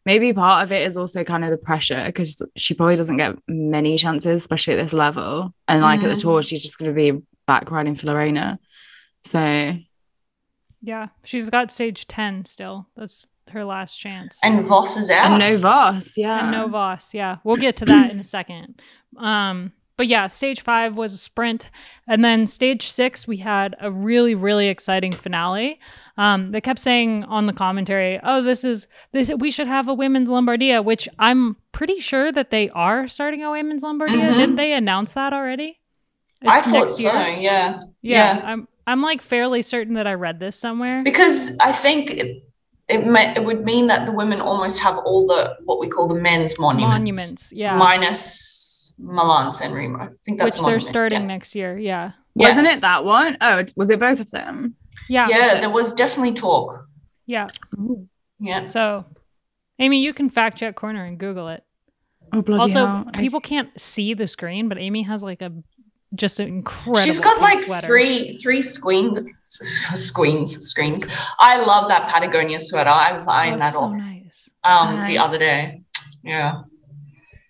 [0.05, 3.35] maybe part of it is also kind of the pressure because she probably doesn't get
[3.47, 5.53] many chances, especially at this level.
[5.67, 6.21] And like at the Mhm.
[6.21, 8.59] tour, she's just going to be back riding for Lorena.
[9.25, 9.77] So
[10.81, 12.87] Yeah, she's got stage ten still.
[12.95, 14.39] That's her last chance.
[14.43, 15.25] And Vos is out.
[15.31, 16.43] and no Vos, yeah.
[16.43, 17.13] And no Vos.
[17.13, 18.81] Yeah, we'll get to that in a second.
[19.17, 21.69] Um, but yeah, stage five was a sprint,
[22.07, 25.79] and then stage six we had a really really exciting finale.
[26.17, 29.31] Um, they kept saying on the commentary, "Oh, this is this.
[29.37, 33.51] We should have a women's Lombardia," which I'm pretty sure that they are starting a
[33.51, 34.31] women's Lombardia.
[34.31, 34.37] Mhm.
[34.37, 35.79] Didn't they announce that already?
[36.45, 37.03] I thought so.
[37.11, 37.37] year?
[37.39, 37.79] Yeah.
[38.01, 38.67] Yeah, I'm.
[38.85, 41.03] I'm like fairly certain that I read this somewhere.
[41.03, 42.43] because I think it
[42.89, 46.07] it, may, it would mean that the women almost have all the what we call
[46.07, 47.75] the men's monuments, Monuments, yeah.
[47.77, 49.99] minus Milan San Remo.
[49.99, 51.27] I think that's which they're monument, starting yeah.
[51.27, 51.77] next year.
[51.77, 52.11] Yeah.
[52.35, 52.49] Yeah.
[52.49, 53.37] Wasn't it that one?
[53.41, 54.75] Oh, it- was it both of them?
[55.09, 55.27] Yeah.
[55.29, 56.87] Yeah, there was definitely talk.
[57.25, 57.47] Yeah.
[58.39, 58.65] Yeah.
[58.65, 59.05] So,
[59.79, 61.63] Amy, you can fact check corner and Google it.
[62.31, 63.09] Oh, bloody also, hell.
[63.13, 65.51] I- people can't see the screen, but Amy has like a
[66.15, 67.01] just incredible.
[67.01, 67.87] She's got like sweater.
[67.87, 71.03] three three screens screens screens.
[71.39, 72.89] I love that Patagonia sweater.
[72.89, 74.49] I was eyeing Oh, that so off nice.
[74.63, 75.81] um the other day.
[76.23, 76.61] Yeah.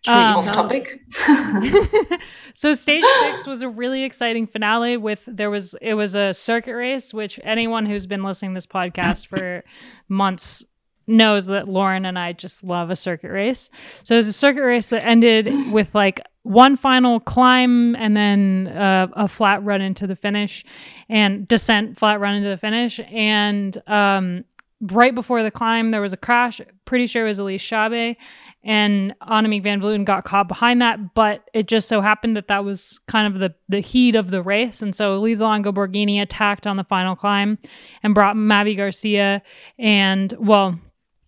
[0.06, 1.00] Um, Off topic.
[2.54, 6.74] so stage six was a really exciting finale with there was it was a circuit
[6.76, 9.64] race which anyone who's been listening to this podcast for
[10.10, 10.66] months
[11.08, 13.70] knows that lauren and i just love a circuit race
[14.04, 18.68] so it was a circuit race that ended with like one final climb and then
[18.68, 20.64] uh, a flat run into the finish
[21.10, 23.00] and descent flat run into the finish.
[23.12, 24.44] And um,
[24.82, 26.62] right before the climb there was a crash.
[26.86, 28.18] Pretty sure it was Elise Chabbey
[28.64, 32.64] and Annemiek van Vleuten got caught behind that, but it just so happened that that
[32.64, 36.66] was kind of the the heat of the race, and so Lisa Longo Borghini attacked
[36.66, 37.58] on the final climb
[38.04, 39.42] and brought Mavi Garcia
[39.78, 40.80] and well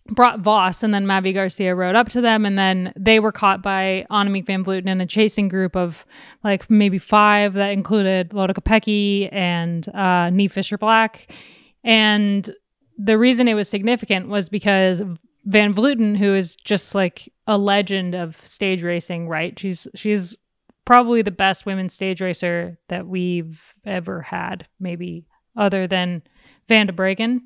[0.08, 3.62] brought Vos, and then Mavi Garcia rode up to them, and then they were caught
[3.62, 6.04] by Annemiek van Vleuten in a chasing group of
[6.44, 11.32] like maybe five that included Lotte Kopecky and uh, Niamh Fisher-Black,
[11.84, 12.50] and
[12.98, 15.02] the reason it was significant was because
[15.44, 19.58] Van Vleuten, who is just like a legend of stage racing, right?
[19.58, 20.36] She's she's
[20.84, 26.22] probably the best women's stage racer that we've ever had, maybe other than
[26.68, 27.40] Van der Breggen.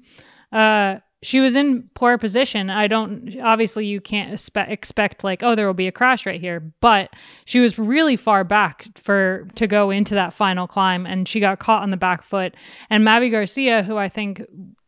[0.52, 2.70] Uh, she was in poor position.
[2.70, 6.40] I don't obviously you can't expect, expect like oh there will be a crash right
[6.40, 11.28] here, but she was really far back for to go into that final climb, and
[11.28, 12.54] she got caught on the back foot.
[12.88, 14.42] And Mavi Garcia, who I think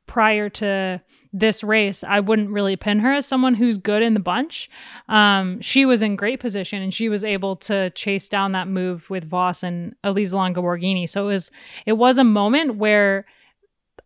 [0.07, 1.01] prior to
[1.33, 4.69] this race, I wouldn't really pin her as someone who's good in the bunch.
[5.09, 9.09] Um, she was in great position and she was able to chase down that move
[9.09, 11.09] with Vos and Elisa Longo Borghini.
[11.09, 11.51] So it was
[11.87, 13.25] it was a moment where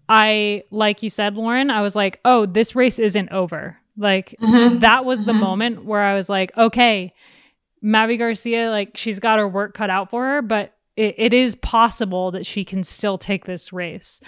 [0.09, 3.77] I, like you said, Lauren, I was like, oh, this race isn't over.
[3.97, 4.81] Like Mhm.
[4.81, 5.41] that was the Mhm.
[5.41, 7.13] moment where I was like, okay,
[7.85, 11.55] Mavi Garcia, like she's got her work cut out for her, but it, it is
[11.57, 14.21] possible that she can still take this race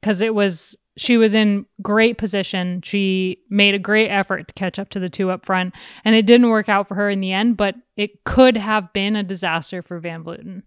[0.00, 2.80] because it was she was in great position.
[2.82, 5.74] She made a great effort to catch up to the two up front,
[6.06, 7.58] and it didn't work out for her in the end.
[7.58, 10.62] But it could have been a disaster for Van Vleuten.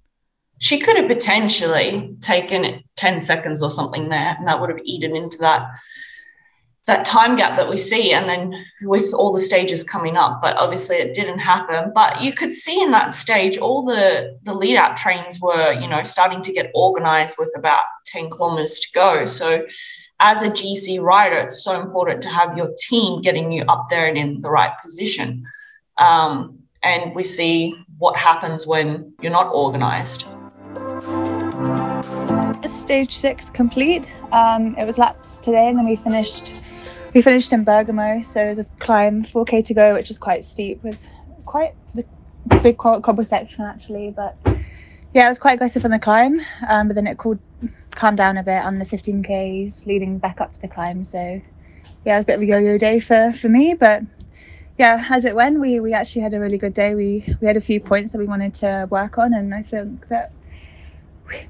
[0.59, 5.15] She could have potentially taken 10 seconds or something there, and that would have eaten
[5.15, 5.69] into that
[6.89, 10.57] that time gap that we see and then with all the stages coming up but
[10.57, 11.91] obviously it didn't happen.
[11.93, 15.87] But you could see in that stage all the the lead out trains were you
[15.87, 19.25] know starting to get organized with about 10 kilometers to go.
[19.25, 19.67] So
[20.19, 24.07] as a gc rider it's so important to have your team getting you up there
[24.07, 25.45] and in the right position.
[25.99, 30.25] Um, and we see what happens when you're not organized
[32.89, 34.03] Stage six complete.
[34.31, 36.55] Um, it was laps today, and then we finished.
[37.13, 40.83] We finished in Bergamo, so there's a climb, 4k to go, which is quite steep
[40.83, 41.07] with
[41.45, 42.03] quite the
[42.63, 44.11] big co- cobble section actually.
[44.11, 44.35] But
[45.13, 47.39] yeah, it was quite aggressive on the climb, um, but then it cooled,
[47.91, 51.03] calmed down a bit on the 15ks leading back up to the climb.
[51.03, 51.41] So
[52.05, 54.03] yeah, it was a bit of a yo-yo day for for me, but
[54.79, 56.95] yeah, as it went, we we actually had a really good day.
[56.95, 60.07] We we had a few points that we wanted to work on, and I think
[60.07, 60.31] that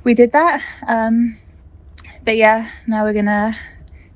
[0.04, 0.62] we did that.
[0.88, 1.38] Um,
[2.24, 3.56] but yeah, now we're gonna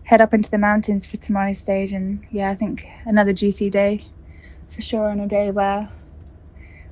[0.04, 4.06] head up into the mountains for tomorrow's stage, and yeah, I think another GC day
[4.73, 5.88] for sure, on a day where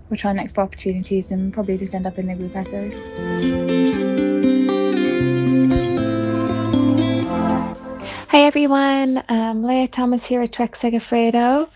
[0.10, 2.92] we're trying to look for opportunities and probably just end up in the gruppetto.
[8.28, 11.70] Hi everyone, um, Leah Thomas here at Trek Segafredo.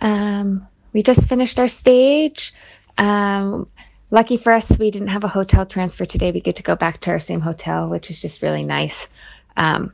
[0.00, 2.54] Um, we just finished our stage.
[2.96, 3.68] Um,
[4.10, 6.32] lucky for us, we didn't have a hotel transfer today.
[6.32, 9.06] We get to go back to our same hotel, which is just really nice.
[9.56, 9.92] Um,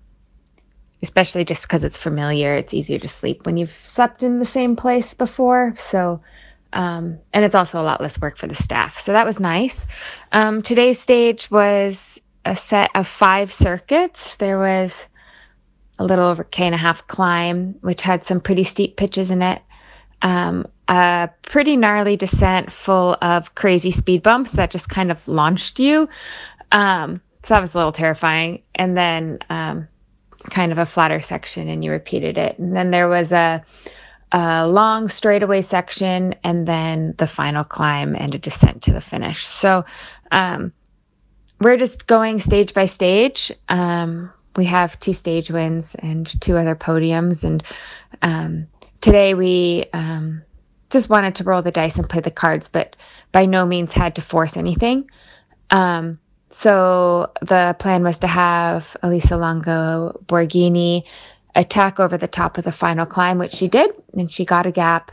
[1.03, 4.77] especially just because it's familiar, it's easier to sleep when you've slept in the same
[4.77, 5.75] place before.
[5.79, 6.20] So,
[6.73, 8.99] um, and it's also a lot less work for the staff.
[8.99, 9.87] So that was nice.
[10.33, 14.37] Um, today's stage was a set of five circuits.
[14.37, 15.09] There was
[15.99, 19.42] a little over K and a half climb, which had some pretty steep pitches in
[19.42, 19.62] it.
[20.23, 25.79] Um, a pretty gnarly descent full of crazy speed bumps that just kind of launched
[25.79, 26.09] you.
[26.72, 28.62] Um, so that was a little terrifying.
[28.74, 29.87] And then um,
[30.50, 32.59] kind of a flatter section and you repeated it.
[32.59, 33.64] And then there was a,
[34.33, 39.46] a long straightaway section and then the final climb and a descent to the finish.
[39.46, 39.85] So
[40.33, 40.72] um,
[41.61, 43.53] we're just going stage by stage.
[43.68, 47.44] Um, we have two stage wins and two other podiums.
[47.44, 47.62] And
[48.22, 48.66] um,
[49.00, 50.42] today we um,
[50.90, 52.96] just wanted to roll the dice and play the cards, but
[53.33, 55.09] by no means had to force anything.
[55.70, 56.18] Um,
[56.50, 61.05] so the plan was to have Elisa Longo Borghini
[61.55, 64.72] attack over the top of the final climb, which she did, and she got a
[64.72, 65.12] gap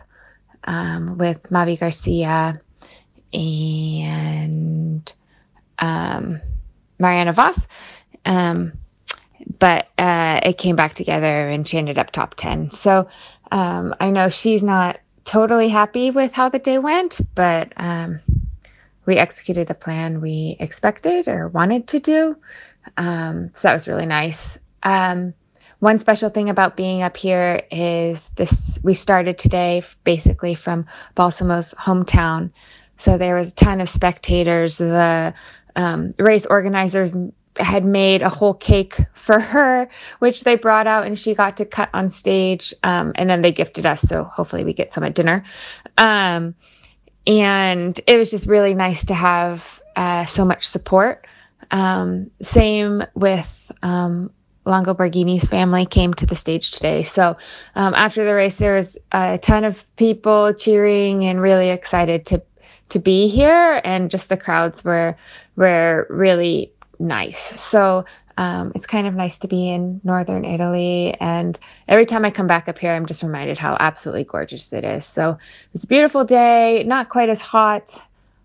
[0.64, 2.60] um, with Mavi Garcia
[3.34, 5.14] and
[5.80, 6.42] um,
[7.00, 7.68] Marianne Vos.
[8.26, 8.74] Um,
[9.60, 12.72] but uh, it came back together and she ended up top 10.
[12.72, 13.08] So
[13.52, 18.22] um, I know she's not totally happy with how the day went, but um,
[19.06, 22.36] we executed the plan we expected or wanted to do.
[22.96, 24.58] Um, so that was really nice.
[24.84, 25.34] Um,
[25.80, 31.76] one special thing about being up here is this we started today basically from Balsamo's
[31.78, 32.50] hometown.
[32.98, 34.78] So there was a ton of spectators.
[34.78, 35.34] The
[35.76, 37.14] um, race organizers
[37.60, 39.90] had made a whole cake for her,
[40.20, 42.74] which they brought out and she got to cut on stage.
[42.84, 44.02] Um, and then they gifted us.
[44.02, 45.44] So hopefully we get some at dinner.
[45.98, 46.56] Um,
[47.26, 51.28] and it was just really nice to have uh, so much support.
[51.72, 53.48] Um, same with
[53.84, 54.32] um,
[54.66, 57.04] Longo Borghini's family came to the stage today.
[57.04, 57.36] So
[57.76, 62.42] um, after the race, there was a ton of people cheering and really excited to
[62.90, 65.18] to be here, and just the crowds were
[65.58, 67.40] were really nice.
[67.40, 68.06] So
[68.38, 71.16] um, it's kind of nice to be in northern Italy.
[71.20, 71.58] And
[71.88, 75.06] every time I come back up here, I'm just reminded how absolutely gorgeous it is.
[75.06, 75.38] So
[75.74, 77.90] it's a beautiful day, not quite as hot.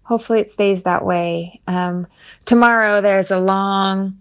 [0.05, 1.61] Hopefully, it stays that way.
[1.69, 2.07] Um,
[2.45, 4.19] tomorrow, there's a long,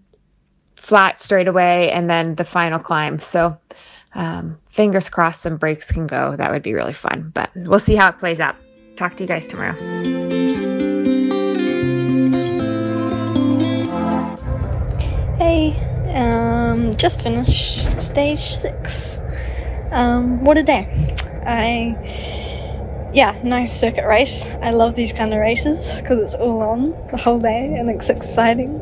[0.76, 3.18] flat straightaway and then the final climb.
[3.18, 3.56] So
[4.14, 6.36] um, fingers crossed some breaks can go.
[6.36, 7.30] That would be really fun.
[7.34, 8.56] But we'll see how it plays out.
[8.96, 10.31] Talk to you guys tomorrow.
[15.42, 15.74] Hey,
[16.14, 19.18] um, just finished stage six.
[19.90, 20.86] Um, what a day!
[21.44, 24.46] I, yeah, nice circuit race.
[24.62, 28.08] I love these kind of races because it's all on the whole day and it's
[28.08, 28.80] exciting.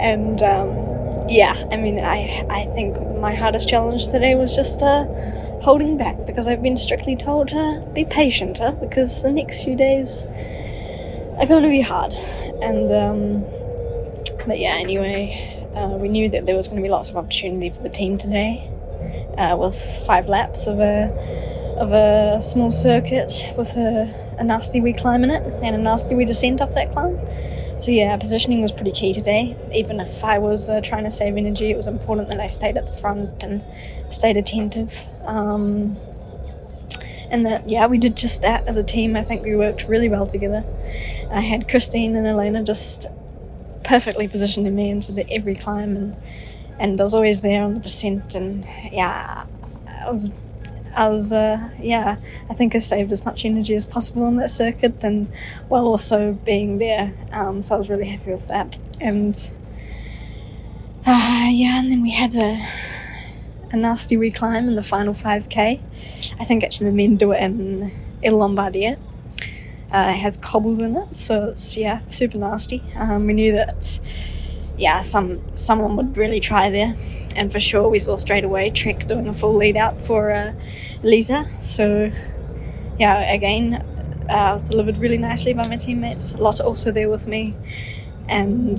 [0.00, 5.04] And um, yeah, I mean, I I think my hardest challenge today was just uh,
[5.62, 8.72] holding back because I've been strictly told to be patient huh?
[8.72, 10.24] because the next few days
[11.38, 12.14] are going to be hard.
[12.60, 13.44] And um,
[14.44, 17.70] but yeah, anyway, uh, we knew that there was going to be lots of opportunity
[17.70, 18.70] for the team today.
[19.38, 21.14] Uh, was five laps of a
[21.78, 26.14] of a small circuit with a, a nasty wee climb in it and a nasty
[26.14, 27.16] wee descent off that climb.
[27.78, 29.56] So yeah, positioning was pretty key today.
[29.72, 32.76] Even if I was uh, trying to save energy, it was important that I stayed
[32.76, 33.64] at the front and
[34.10, 35.04] stayed attentive.
[35.24, 35.96] Um,
[37.30, 39.14] and that yeah, we did just that as a team.
[39.14, 40.64] I think we worked really well together.
[41.30, 43.06] I had Christine and Elena just
[43.88, 46.14] perfectly positioned in me into the every climb and
[46.78, 49.46] and I was always there on the descent and yeah
[50.04, 50.30] I was
[50.94, 52.18] I was uh, yeah
[52.50, 55.32] I think I saved as much energy as possible on that circuit and
[55.68, 59.34] while also being there um, so I was really happy with that and
[61.06, 62.62] uh, yeah and then we had a
[63.70, 65.80] a nasty wee climb in the final 5k
[66.38, 67.90] I think actually the men do it in
[68.22, 68.98] Il Lombardia
[69.90, 72.82] uh, has cobbles in it, so it's yeah, super nasty.
[72.96, 74.00] Um, we knew that
[74.76, 76.94] yeah, some someone would really try there,
[77.36, 80.52] and for sure we saw straight away Trek doing a full lead out for uh,
[81.02, 81.48] Lisa.
[81.60, 82.12] So
[82.98, 83.74] yeah, again,
[84.28, 86.34] uh, I was delivered really nicely by my teammates.
[86.34, 87.56] Lot also there with me,
[88.28, 88.78] and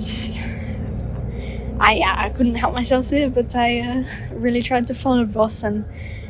[1.79, 5.63] I yeah, I couldn't help myself there, but I uh, really tried to follow Vos
[5.63, 5.85] and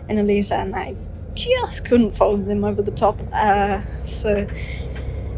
[0.08, 0.96] and Elisa, and I
[1.40, 3.20] just couldn't follow them over the top.
[3.32, 4.48] Uh, so,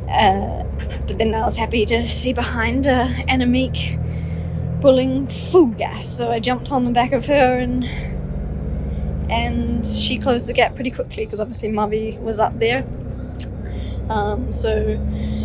[0.09, 0.63] uh,
[1.07, 3.99] but then I was happy to see behind uh, Annemiek
[4.82, 6.05] pulling full gas.
[6.05, 7.86] So I jumped on the back of her and
[9.32, 12.86] and she closed the gap pretty quickly because obviously Mavi was up there.
[14.09, 14.99] Um, so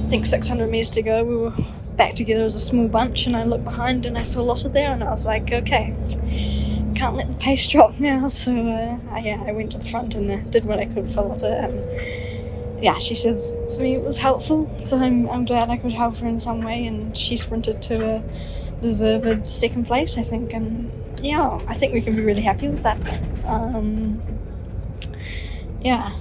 [0.05, 1.55] I think 600 meters to go, we were
[1.97, 4.93] back together as a small bunch, and I looked behind and I saw Lotte there,
[4.93, 5.95] and I was like, okay
[6.97, 8.29] can't let the pace drop now.
[8.37, 11.11] So uh, I, yeah, I went to the front and uh, did what I could
[11.11, 11.45] for Lotte.
[11.45, 14.71] And yeah, she says to me it was helpful.
[14.83, 16.87] So I'm, I'm glad I could help her in some way.
[16.87, 18.25] And she sprinted to a
[18.83, 20.53] deserved second place, I think.
[20.53, 20.91] And
[21.23, 23.21] yeah, I think we can be really happy with that.
[23.45, 24.23] Um,
[25.83, 26.17] yeah.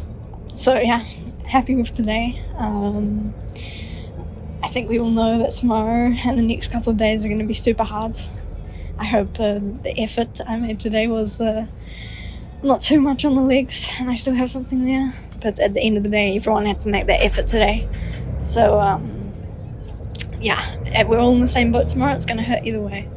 [0.56, 1.06] So yeah,
[1.48, 2.44] happy with today.
[2.58, 3.34] Um,
[4.64, 7.40] I think we all know that tomorrow and the next couple of days are going
[7.40, 8.18] to be super hard.
[8.98, 11.68] I hope uh, the effort I made today was uh,
[12.64, 15.14] not too much on the legs and I still have something there.
[15.42, 17.88] But at the end of the day, everyone had to make that effort today.
[18.40, 19.34] So, um,
[20.40, 22.14] yeah, we're all in the same boat tomorrow.
[22.14, 23.10] It's going to hurt either way.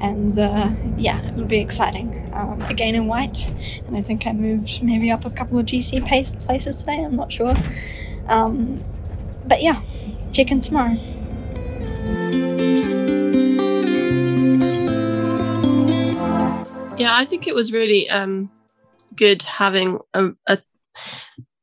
[0.00, 2.30] And uh, yeah, it'll be exciting.
[2.32, 3.48] Um, again in white.
[3.86, 7.04] And I think I moved maybe up a couple of GC pace- places today.
[7.04, 7.54] I'm not sure.
[8.28, 8.84] Um,
[9.44, 9.82] but yeah,
[10.32, 10.96] chicken tomorrow.
[16.98, 18.50] Yeah, I think it was really um,
[19.14, 20.58] good having a, a,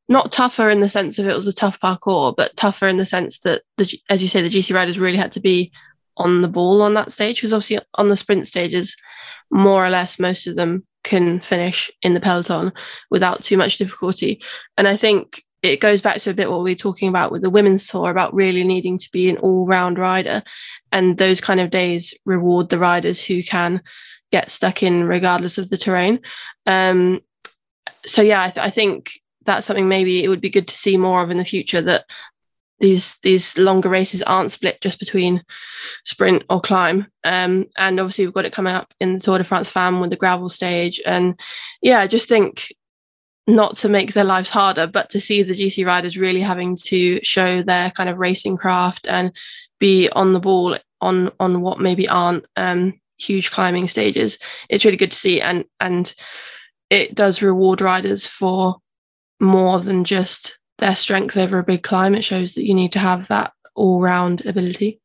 [0.08, 3.06] not tougher in the sense of it was a tough parcours, but tougher in the
[3.06, 5.72] sense that the as you say, the GC riders really had to be
[6.16, 8.96] on the ball on that stage because obviously on the sprint stages,
[9.50, 12.72] more or less most of them can finish in the peloton
[13.10, 14.40] without too much difficulty.
[14.78, 17.42] And I think it goes back to a bit what we were talking about with
[17.42, 20.42] the women's tour about really needing to be an all-round rider
[20.92, 23.82] and those kind of days reward the riders who can
[24.34, 26.18] get stuck in regardless of the terrain.
[26.66, 27.20] Um,
[28.04, 29.12] so yeah I, th- I, think
[29.44, 32.04] that's something maybe it would be good to see more of in the future that
[32.80, 35.44] these these longer races aren't split just between
[36.04, 37.06] sprint or climb.
[37.22, 40.10] Um, and obviously we've got it coming up in the tour de france femme with
[40.10, 41.00] the gravel stage.
[41.06, 41.38] And
[41.80, 42.74] yeah i just think
[43.46, 47.20] not to make their lives harder, but to see the GC riders really having to
[47.22, 49.30] show their kind of racing craft and
[49.78, 54.38] be on the ball on on what maybe aren't um, huge climbing stages.
[54.68, 56.14] It's really good to see, and and
[56.90, 58.76] it does reward riders for
[59.40, 62.14] more than just their strength over a big climb.
[62.14, 65.00] It shows that you need to have that all round ability.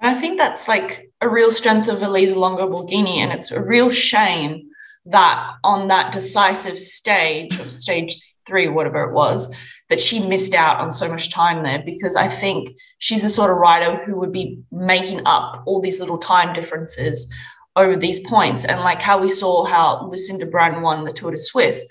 [0.00, 3.88] I think that's like a real strength of Elisa Longo Borghini, and it's a real
[3.88, 4.68] shame
[5.06, 9.54] that on that decisive stage of stage three, whatever it was,
[9.88, 13.50] that she missed out on so much time there because I think she's the sort
[13.50, 17.32] of rider who would be making up all these little time differences
[17.76, 18.64] over these points.
[18.64, 21.86] And like how we saw how Lucinda Brand won the Tour de Suisse,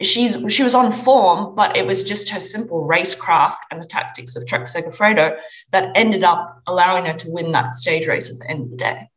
[0.00, 4.36] she's she was on form, but it was just her simple racecraft and the tactics
[4.36, 5.38] of Trek Segafredo
[5.72, 8.76] that ended up allowing her to win that stage race at the end of the
[8.76, 9.10] day.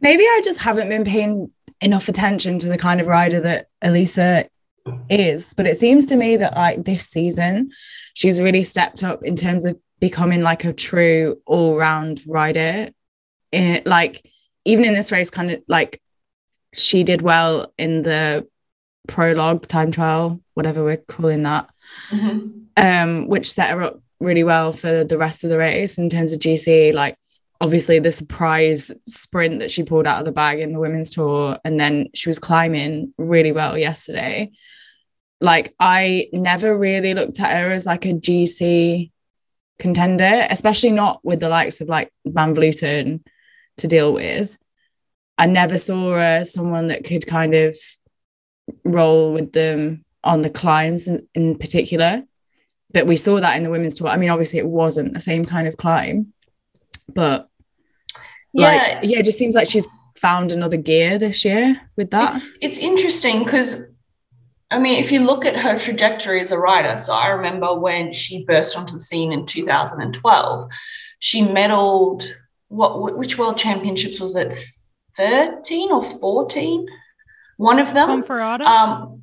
[0.00, 1.50] Maybe I just haven't been paying
[1.80, 4.48] enough attention to the kind of rider that Elisa
[5.08, 5.54] is.
[5.54, 7.70] But it seems to me that like this season,
[8.14, 12.90] she's really stepped up in terms of becoming like a true all-round rider.
[13.52, 14.28] It, like
[14.64, 16.00] even in this race, kind of like
[16.72, 18.46] she did well in the
[19.08, 21.68] prologue time trial, whatever we're calling that,
[22.10, 22.48] mm-hmm.
[22.76, 26.32] um, which set her up really well for the rest of the race in terms
[26.32, 26.92] of GC.
[26.94, 27.16] Like
[27.60, 31.58] obviously the surprise sprint that she pulled out of the bag in the women's tour
[31.64, 34.50] and then she was climbing really well yesterday
[35.40, 39.10] like i never really looked at her as like a gc
[39.78, 43.24] contender especially not with the likes of like van vleuten
[43.78, 44.56] to deal with.
[45.36, 47.76] I never saw as someone that could kind of
[48.84, 52.24] roll with them on the climbs in, in particular
[52.94, 54.08] but we saw that in the women's tour.
[54.08, 56.32] I mean obviously it wasn't the same kind of climb
[57.12, 57.48] but
[58.54, 62.32] like, yeah, yeah, it just seems like she's found another gear this year with that.
[62.34, 63.94] It's, it's interesting because
[64.70, 68.12] I mean, if you look at her trajectory as a rider, so I remember when
[68.12, 70.70] she burst onto the scene in 2012,
[71.18, 72.24] she medaled
[72.74, 74.58] what which world championships was it
[75.16, 76.86] 13 or 14
[77.56, 79.22] one of them Ponferrada um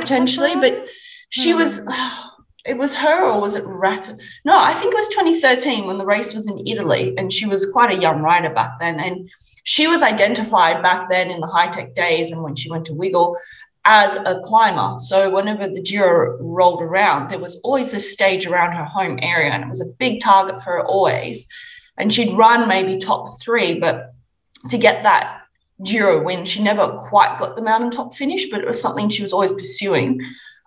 [0.00, 0.86] potentially but
[1.30, 1.86] she was
[2.64, 4.16] it was her or was it Ratto?
[4.44, 7.70] No, I think it was 2013 when the race was in Italy, and she was
[7.70, 9.00] quite a young rider back then.
[9.00, 9.28] And
[9.64, 13.36] she was identified back then in the Hitec days and when she went to Wiggle
[13.84, 14.98] as a climber.
[14.98, 19.50] So whenever the Giro rolled around, there was always a stage around her home area,
[19.50, 21.48] and it was a big target for her always.
[21.96, 22.30] And mm-hmm.
[22.30, 24.14] she'd run maybe top three, but
[24.68, 25.42] to get that
[25.84, 29.32] Giro win, she never quite got the mountaintop finish, but it was something she was
[29.32, 30.20] always pursuing.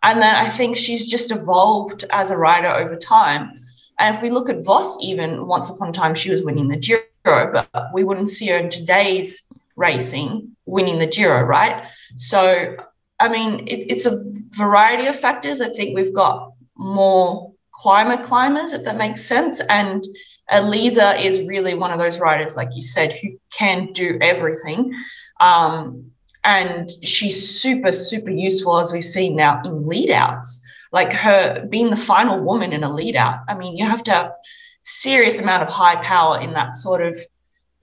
[0.04, 3.54] And then I think she's just evolved as a rider over time.
[3.98, 6.78] And if we look at Vos, even once upon a time, she was winning the
[6.78, 11.88] Giro, but we wouldn't see her in today's racing winning the Giro, right?
[12.18, 12.76] So,
[13.20, 14.22] I mean, it, it's a
[14.58, 15.62] variety of factors.
[15.62, 19.62] I think we've got more climber climbers, if that makes sense.
[19.70, 20.04] And
[20.50, 24.94] Elisa is really one of those writers, like you said, who can do everything.
[25.40, 26.12] Um,
[26.46, 30.66] and she's super super useful as we've seen now in lead outs.
[30.92, 33.40] Like her being the final woman in a lead out.
[33.50, 34.36] I mean you have to have
[34.84, 37.20] serious amount of high power in that sort of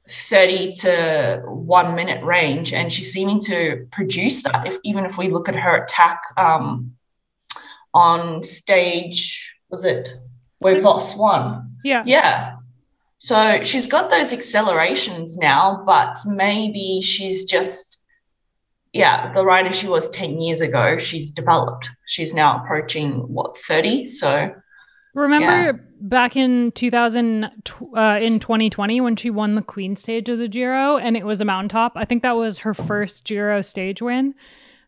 [0.08, 5.28] 30 to 1 minute range and she's seeming to produce that if even if we
[5.28, 6.94] look at her attack um,
[7.92, 10.14] on stage was it?
[10.60, 12.04] Where Vos won yeah.
[12.06, 12.51] Yeah
[13.22, 18.02] So she's got those accelerations now, but maybe she's just,
[18.92, 21.88] yeah, the rider she was 10 years ago, she's developed.
[22.06, 24.08] She's now approaching what, 30?
[24.08, 24.52] So
[25.14, 25.72] Remember Yeah.
[26.00, 30.96] back in 2000 uh, in 2020 when she won the Queen stage of the Giro
[30.96, 31.92] and it was a mountaintop.
[31.94, 34.34] I think that was her first Giro stage win.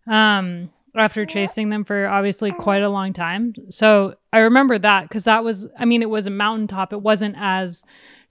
[0.09, 3.53] Um after chasing them for obviously quite a long time.
[3.69, 6.93] So I remember that cuz that was I mean it was a mountaintop.
[6.93, 7.85] It wasn't as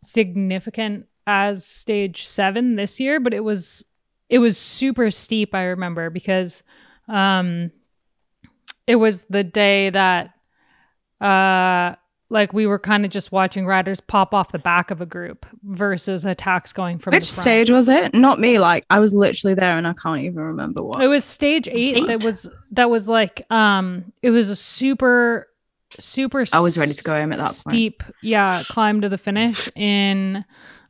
[0.04, 3.86] significant as stage 7 this year, but it was
[4.30, 6.64] it was super steep I remember because
[7.08, 7.72] um
[8.88, 10.34] it was the day that
[11.22, 11.96] uh
[12.30, 15.46] like we were kind of just watching riders pop off the back of a group
[15.64, 18.16] versus attacks going from Which stage was it?
[18.16, 18.58] Not me.
[18.58, 21.02] Like I was literally there and I can't even remember what.
[21.02, 22.08] It was stage eight.
[22.08, 25.48] That was that was like um it was a super
[26.00, 27.56] super I was ready to go home at that point.
[27.56, 30.44] steep yeah climb to the finish in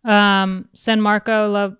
[0.05, 1.71] um San Marco La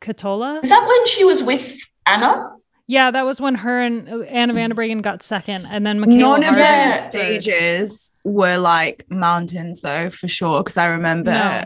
[0.00, 0.62] Catola.
[0.62, 2.50] is that when she was with Anna?
[2.86, 6.18] Yeah, that was when her and Anna Van der Breggen got second, and then Michaela
[6.40, 6.88] None of Harding Yeah.
[6.96, 7.42] those was third.
[7.42, 10.62] stages were like mountains though, for sure.
[10.62, 11.64] Because I remember No.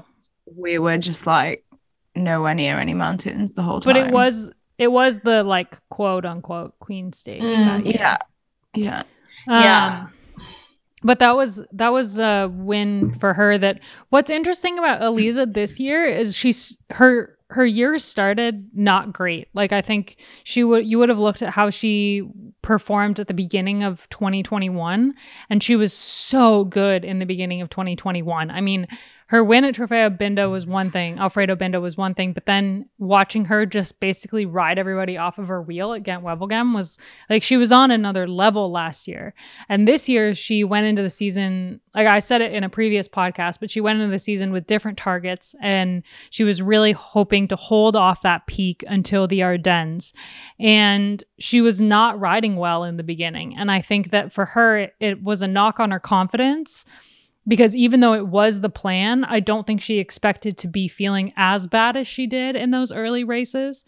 [0.56, 1.64] we were just like
[2.14, 3.92] nowhere near any mountains the whole time.
[3.94, 7.42] but it was it was the like quote unquote queen stage.
[7.42, 7.64] Mm.
[7.84, 7.94] that year.
[7.96, 8.18] yeah,
[8.74, 9.02] yeah.
[9.48, 10.06] Yeah.
[11.02, 13.56] But that was that was a win for her.
[13.58, 13.80] That
[14.10, 19.48] what's interesting about Elisa this year is she's her her year started not great.
[19.54, 22.22] Like I think she would you would have looked at how she
[22.62, 25.14] performed at the beginning of 2021
[25.48, 28.50] and she was so good in the beginning of 2021.
[28.50, 28.86] I mean,
[29.28, 32.88] her win at Trofeo Binda was one thing, Alfredo Binda was one thing, but then
[32.96, 36.98] watching her just basically ride everybody off of her wheel at Ghent Wevelgem was
[37.28, 39.34] like she was on another level last year.
[39.68, 43.06] And this year she went into the season, like I said it in a previous
[43.06, 47.48] podcast, but she went into the season with different targets and she was really hoping
[47.48, 50.14] to hold off that peak until the Ardennes.
[50.58, 53.54] And she was not riding well in the beginning.
[53.58, 56.86] And I think that for her, it, it was a knock on her confidence
[57.48, 61.32] because even though it was the plan, I don't think she expected to be feeling
[61.36, 63.84] as bad as she did in those early races.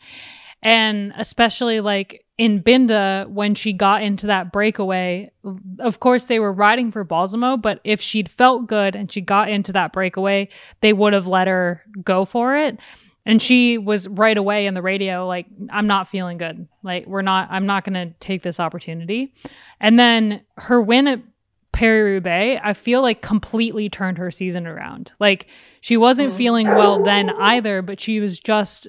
[0.63, 5.31] And especially like in Binda, when she got into that breakaway,
[5.79, 9.51] of course they were riding for Balsamo, but if she'd felt good and she got
[9.51, 10.49] into that breakaway,
[10.81, 12.79] they would have let her go for it.
[13.27, 16.67] And she was right away in the radio, like, I'm not feeling good.
[16.83, 19.35] Like, we're not, I'm not going to take this opportunity.
[19.79, 21.21] And then her win at
[21.81, 25.13] Paris Roubaix, I feel like completely turned her season around.
[25.19, 25.47] Like,
[25.81, 26.37] she wasn't Mm.
[26.37, 28.87] feeling well then either, but she was just,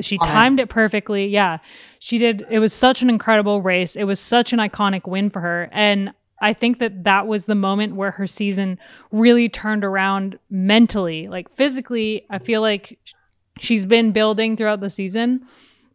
[0.00, 1.26] she timed it perfectly.
[1.26, 1.58] Yeah.
[1.98, 3.94] She did, it was such an incredible race.
[3.94, 5.68] It was such an iconic win for her.
[5.70, 8.78] And I think that that was the moment where her season
[9.12, 11.28] really turned around mentally.
[11.28, 12.98] Like, physically, I feel like
[13.58, 15.42] she's been building throughout the season.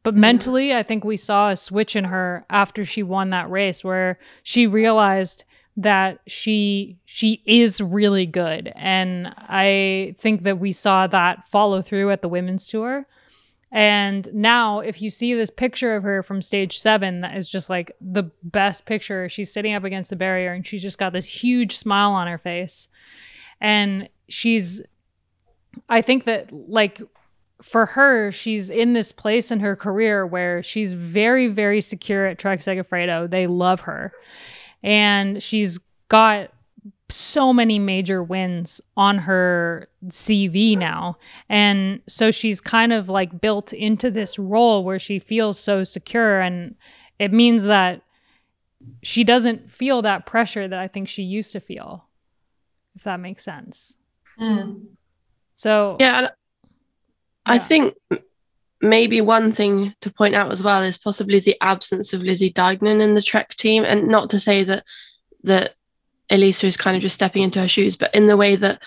[0.03, 3.83] But mentally, I think we saw a switch in her after she won that race
[3.83, 5.45] where she realized
[5.75, 12.11] that she she is really good and I think that we saw that follow through
[12.11, 13.07] at the women's tour.
[13.71, 17.71] And now if you see this picture of her from stage 7 that is just
[17.71, 19.27] like the best picture.
[19.29, 22.37] She's sitting up against the barrier and she's just got this huge smile on her
[22.37, 22.87] face.
[23.59, 24.81] And she's
[25.89, 27.01] I think that like
[27.63, 32.37] for her, she's in this place in her career where she's very, very secure at
[32.37, 33.29] Trek Segafredo.
[33.29, 34.11] They love her.
[34.83, 35.79] And she's
[36.09, 36.51] got
[37.09, 41.17] so many major wins on her CV now.
[41.47, 46.41] And so she's kind of like built into this role where she feels so secure.
[46.41, 46.75] And
[47.19, 48.01] it means that
[49.01, 52.05] she doesn't feel that pressure that I think she used to feel,
[52.95, 53.95] if that makes sense.
[54.39, 54.87] Mm.
[55.55, 56.31] So, Yeah, and
[57.45, 57.59] I Yeah.
[57.59, 58.19] think m-
[58.83, 63.01] maybe one thing to point out as well is possibly the absence of Lizzie Deignan
[63.01, 64.83] in the Trek team, and not to say that
[65.43, 65.73] that
[66.29, 68.81] Elisa is kind of just stepping into her shoes, but in the way that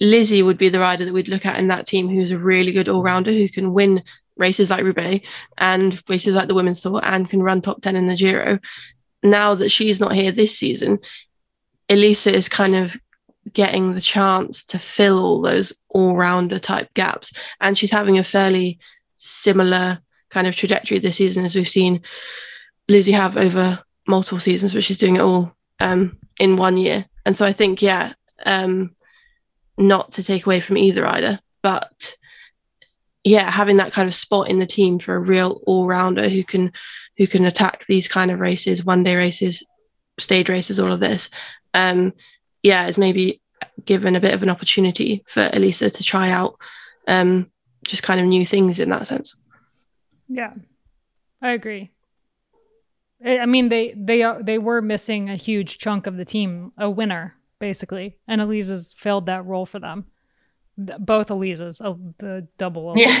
[0.00, 2.72] Lizzie would be the rider that we'd look at in that team, who's a really
[2.72, 4.02] good all rounder who can win
[4.36, 5.26] races like Roubaix
[5.58, 8.58] and races like the Women's Tour and can run top ten in the Giro.
[9.22, 10.98] Now that she's not here this season,
[11.88, 12.96] Elisa is kind of
[13.52, 18.78] getting the chance to fill all those all-rounder type gaps and she's having a fairly
[19.20, 20.00] similar
[20.30, 22.02] kind of trajectory this season as we've seen
[22.88, 27.06] Lizzie have over multiple seasons but she's doing it all um, in one year.
[27.24, 28.14] And so I think yeah
[28.44, 28.94] um,
[29.76, 32.14] not to take away from either rider but
[33.22, 36.72] yeah having that kind of spot in the team for a real all-rounder who can
[37.16, 39.62] who can attack these kind of races one day races
[40.18, 41.28] stage races all of this
[41.74, 42.12] um,
[42.62, 43.40] yeah, is maybe
[43.84, 46.56] given a bit of an opportunity for Elisa to try out
[47.08, 47.49] um,
[47.84, 49.36] just kind of new things in that sense.
[50.28, 50.52] Yeah,
[51.42, 51.90] I agree.
[53.24, 56.88] I mean, they they are they were missing a huge chunk of the team, a
[56.88, 60.06] winner basically, and Elisa's filled that role for them.
[60.76, 62.94] Both Elisas, uh, the double.
[62.96, 63.14] Yeah.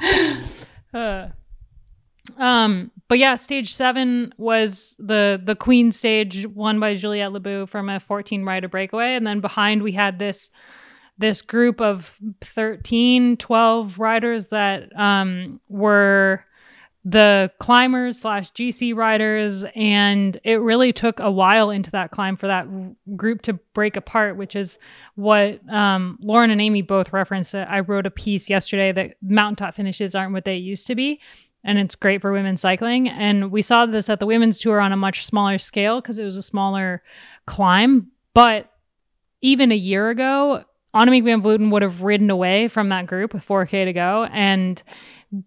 [0.94, 1.28] uh,
[2.38, 7.90] um, but yeah, stage seven was the the Queen stage won by Juliette Labous from
[7.90, 10.50] a 14 rider breakaway, and then behind we had this
[11.22, 16.44] this group of 13, 12 riders that um, were
[17.04, 22.48] the climbers slash GC riders, and it really took a while into that climb for
[22.48, 22.66] that
[23.16, 24.80] group to break apart, which is
[25.14, 27.54] what um, Lauren and Amy both referenced.
[27.54, 31.20] I wrote a piece yesterday that mountaintop finishes aren't what they used to be,
[31.62, 33.08] and it's great for women's cycling.
[33.08, 36.24] And we saw this at the women's tour on a much smaller scale because it
[36.24, 37.02] was a smaller
[37.46, 38.08] climb.
[38.34, 38.72] But
[39.40, 40.64] even a year ago,
[40.94, 44.82] Annemiek van Vleuten would have ridden away from that group with 4K to go and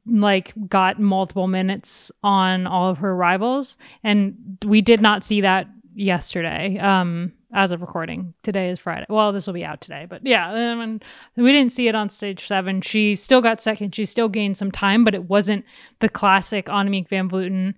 [0.08, 3.78] like got multiple minutes on all of her rivals.
[4.04, 6.80] And we did not see that yesterday.
[6.80, 8.34] Um, as of recording.
[8.44, 9.06] Today is Friday.
[9.10, 11.00] Well, this will be out today, but yeah, um,
[11.38, 12.82] we didn't see it on stage seven.
[12.82, 13.96] She still got second.
[13.96, 15.64] She still gained some time, but it wasn't
[16.02, 17.74] the classic Annemiek van Vleuten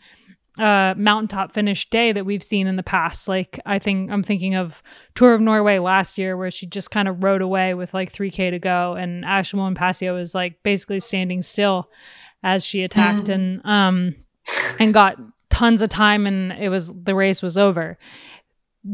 [0.60, 3.28] uh, mountaintop finish day that we've seen in the past.
[3.28, 4.82] Like I think I'm thinking of
[5.16, 8.51] Tour of Norway last year where she just kind of rode away with like 3K
[8.51, 11.89] to go, and Ashleigh Pasio was like basically standing still
[12.43, 13.34] as she attacked mm.
[13.34, 14.16] and um
[14.80, 15.18] and got
[15.49, 17.97] tons of time, and it was the race was over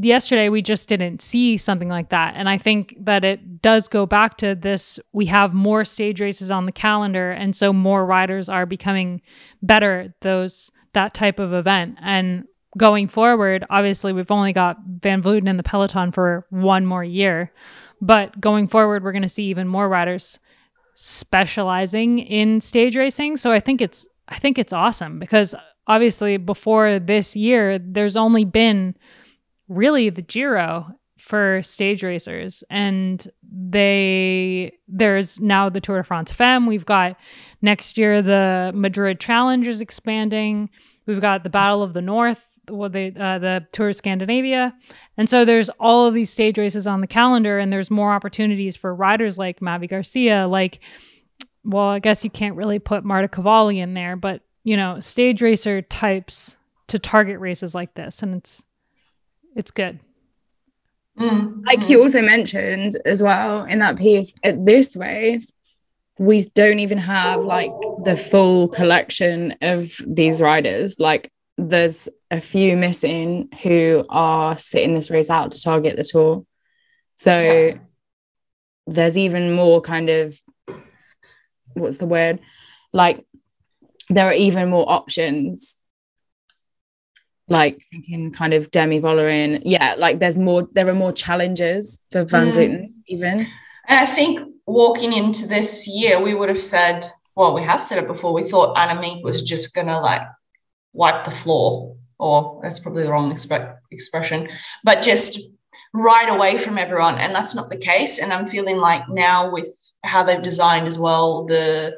[0.02, 4.06] yesterday we just didn't see something like that and i think that it does go
[4.06, 8.50] back to this we have more stage races on the calendar and so more riders
[8.50, 9.22] are becoming
[9.62, 11.98] better at those that type of event.
[12.02, 12.46] And
[12.78, 17.52] going forward obviously we've only got van vleuten in the peloton for one more year.
[18.02, 20.40] But going forward we're going to see even more riders
[20.96, 23.38] specializing in stage racing.
[23.38, 25.54] So i think it's i think it's awesome because
[25.88, 28.96] obviously before this year there's only been
[29.68, 30.88] really the Giro
[31.24, 37.16] for stage racers and they there's now the Tour de France Femme we've got
[37.62, 40.70] next year the Madrid Challenge is expanding.
[41.06, 44.76] We've got the Battle of the North well the uh, the Tour of Scandinavia.
[45.16, 48.76] And so there's all of these stage races on the calendar and there's more opportunities
[48.76, 50.82] for riders like Mavi Garcia like
[51.64, 55.42] well I guess you can't really put Marta Cavalli in there but you know stage
[55.42, 56.58] racer types
[56.88, 58.66] to target races like this and it's
[59.56, 60.02] it's good.
[61.20, 61.62] Mm-hmm.
[61.66, 65.52] Like you also mentioned as well in that piece, at this race,
[66.18, 67.72] we don't even have like
[68.04, 71.00] the full collection of these riders.
[71.00, 76.46] Like there's a few missing who are sitting this race out to target the tour.
[77.16, 77.78] So yeah.
[78.88, 80.40] there's even more kind of
[81.74, 82.40] what's the word?
[82.92, 83.26] Like
[84.10, 85.78] there are even more options
[87.54, 89.62] like thinking kind of Demi Vollering.
[89.64, 92.88] Yeah, like there's more, there are more challenges for Van mm.
[93.08, 93.48] Even.
[93.88, 97.98] And I think walking into this year, we would have said, well, we have said
[98.04, 100.22] it before, we thought Annemiek was just going to like
[100.94, 104.50] wipe the floor, or that's probably the wrong exp- expression,
[104.84, 105.40] but just
[105.94, 107.18] right away from everyone.
[107.18, 108.20] And that's not the case.
[108.20, 109.68] And I'm feeling like now with
[110.04, 111.98] how they've designed as well the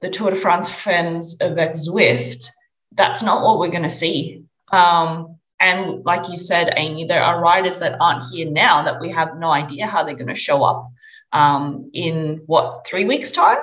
[0.00, 2.50] the Tour de France Femmes avec Zwift,
[2.90, 4.42] that's not what we're going to see.
[4.72, 9.10] Um, and like you said, Amy, there are riders that aren't here now that we
[9.10, 10.90] have no idea how they're going to show up
[11.32, 13.58] um, in what, three weeks' time?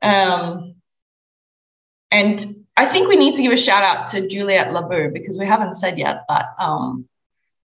[0.00, 0.76] Um,
[2.10, 2.44] and
[2.76, 5.74] I think we need to give a shout out to Juliette Labous because we haven't
[5.74, 7.06] said yet that, um,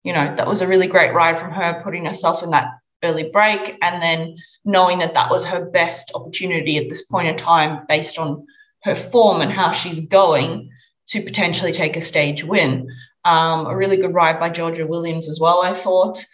[0.03, 2.73] you know, that was a really great ride from her, putting herself in that
[3.05, 7.37] early break and then knowing that that was her best opportunity at this point in
[7.37, 8.47] time based on
[8.83, 10.71] her form and how she's going
[11.09, 12.91] to potentially take a stage win.
[13.25, 16.25] Um, a really good ride by Georgia Williams as well, I thought.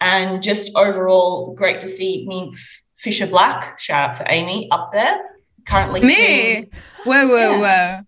[0.00, 2.52] And just overall, great to see me,
[2.96, 5.20] Fisher Black, shout out for Amy, up there.
[5.66, 6.14] Currently me.
[6.14, 6.70] Sitting.
[7.04, 7.96] Whoa, whoa, yeah.
[7.98, 8.04] whoa.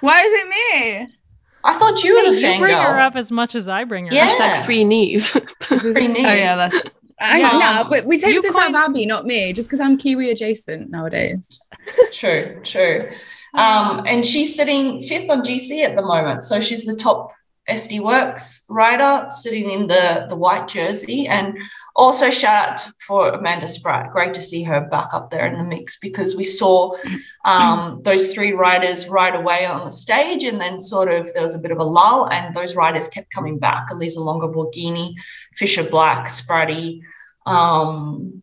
[0.00, 1.14] Why is it me?
[1.62, 4.14] I thought you were the You bring her up as much as I bring her
[4.14, 4.28] yeah.
[4.28, 4.38] up.
[4.38, 5.22] Hashtag free Niamh.
[5.92, 6.26] free Niamh.
[6.26, 6.82] Oh, yeah, that's.
[7.20, 9.98] I know, um, but we take this out of Abby, not me, just because I'm
[9.98, 11.60] Kiwi adjacent nowadays.
[12.12, 13.10] True, true.
[13.54, 16.42] Um, and she's sitting fifth on GC at the moment.
[16.42, 17.32] So she's the top
[17.68, 21.26] SD Worx rider sitting in the, the white jersey.
[21.28, 21.58] And
[21.94, 24.10] also shout out for Amanda Spratt.
[24.12, 26.96] Great to see her back up there in the mix because we saw
[27.44, 31.54] um, those three riders right away on the stage and then sort of there was
[31.54, 33.90] a bit of a lull and those riders kept coming back.
[33.92, 35.14] Elisa Longo Borghini,
[35.54, 37.00] Fisher Black, Spratty,
[37.46, 38.42] um,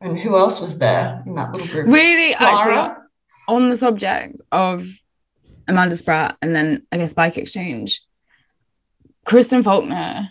[0.00, 1.86] and who else was there in that little group?
[1.86, 2.52] Really, Clara?
[2.54, 3.01] actually,
[3.48, 4.86] on the subject of
[5.68, 8.00] Amanda Spratt and then I guess Bike Exchange,
[9.24, 10.30] Kristen Faulkner,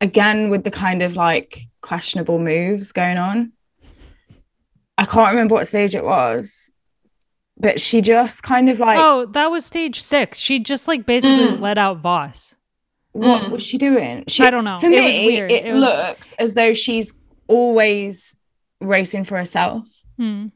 [0.00, 3.52] again with the kind of like questionable moves going on.
[4.98, 6.70] I can't remember what stage it was,
[7.56, 10.38] but she just kind of like, oh, that was stage six.
[10.38, 11.60] She just like basically Mm.
[11.60, 12.54] let out Vos.
[13.12, 13.50] what mm.
[13.50, 14.24] was she doing?
[14.28, 14.78] She, I don't know.
[14.80, 15.50] For It was me, weird.
[15.50, 17.14] it, It was- looks as though she's
[17.48, 18.36] always
[18.80, 19.86] racing for herself.
[20.18, 20.46] Hmm.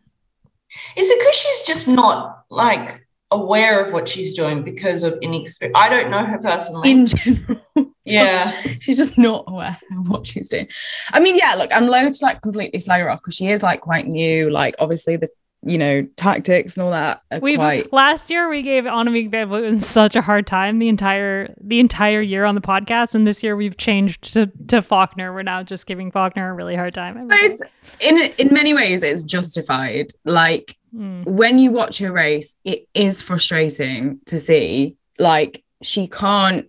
[0.97, 5.77] Is it because she's just not like aware of what she's doing because of inexperience?
[5.77, 6.91] I don't know her personally.
[6.91, 7.61] In general,
[8.05, 8.53] yeah.
[8.81, 10.69] she's just not aware of what she's doing.
[11.13, 13.63] I mean, yeah, look, I'm loath to like completely slag her off because she is
[13.63, 14.51] like quite new.
[14.51, 15.29] Like, obviously, the
[15.67, 17.93] you know tactics and all that We've quite.
[17.93, 22.21] last year we gave Annemiek van Vleuten such a hard time the entire the entire
[22.21, 25.33] year on the podcast, and this year we've changed to, to Faulkner.
[25.35, 27.29] We're now just giving Faulkner a really hard time.
[27.31, 27.63] It's
[28.01, 30.07] in in many ways it's justified.
[30.25, 31.25] Like Hmm.
[31.25, 34.97] when you watch her race, it is frustrating to see.
[35.19, 36.67] Like she can't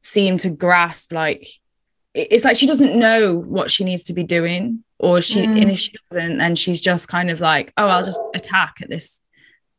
[0.00, 1.12] seem to grasp.
[1.12, 1.46] Like
[2.14, 5.60] it's like she doesn't know what she needs to be doing, or she Mm.
[5.62, 8.88] and if she doesn't, then she's just kind of like, oh, I'll just attack at
[8.88, 9.20] this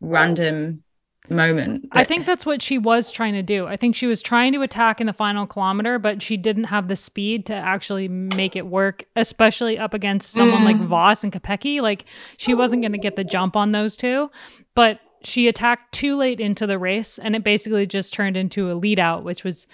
[0.01, 0.83] random
[1.29, 1.87] moment.
[1.93, 3.65] I think that's what she was trying to do.
[3.65, 6.89] I think she was trying to attack in the final kilometer, but she didn't have
[6.89, 10.87] the speed to actually make it work, especially up against someone like Mm.
[10.87, 11.79] Vos and Kopecky.
[11.81, 12.03] Like
[12.37, 14.29] she wasn't going to get the jump on those two,
[14.75, 18.73] but she attacked too late into the race, and it basically just turned into a
[18.73, 19.65] lead out, which was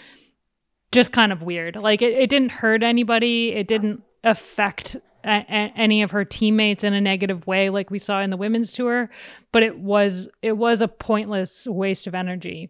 [0.91, 1.75] just kind of weird.
[1.75, 3.53] Like it, it didn't hurt anybody.
[3.53, 7.99] It didn't affect a- a- any of her teammates in a negative way like we
[7.99, 9.09] saw in the women's tour
[9.51, 12.69] but it was it was a pointless waste of energy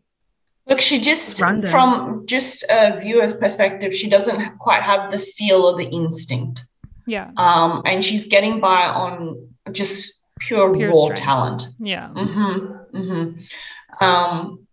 [0.68, 1.68] Look, she just, Random.
[1.72, 6.64] from just a viewer's perspective, she doesn't quite have the feel or the instinct.
[7.08, 11.22] yeah Um, and she's getting by on just pure, Pure raw strength.
[11.22, 11.68] talent.
[11.80, 12.98] yeah Mm-hmm.
[12.98, 14.06] Mm-hmm.
[14.06, 14.68] Um,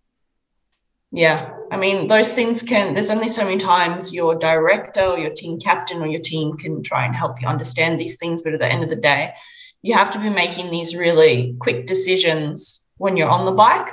[1.16, 5.30] yeah, I mean, those things can, there's only so many times your director or your
[5.30, 8.42] team captain or your team can try and help you understand these things.
[8.42, 9.32] But at the end of the day,
[9.80, 13.88] you have to be making these really quick decisions when you're on the bike.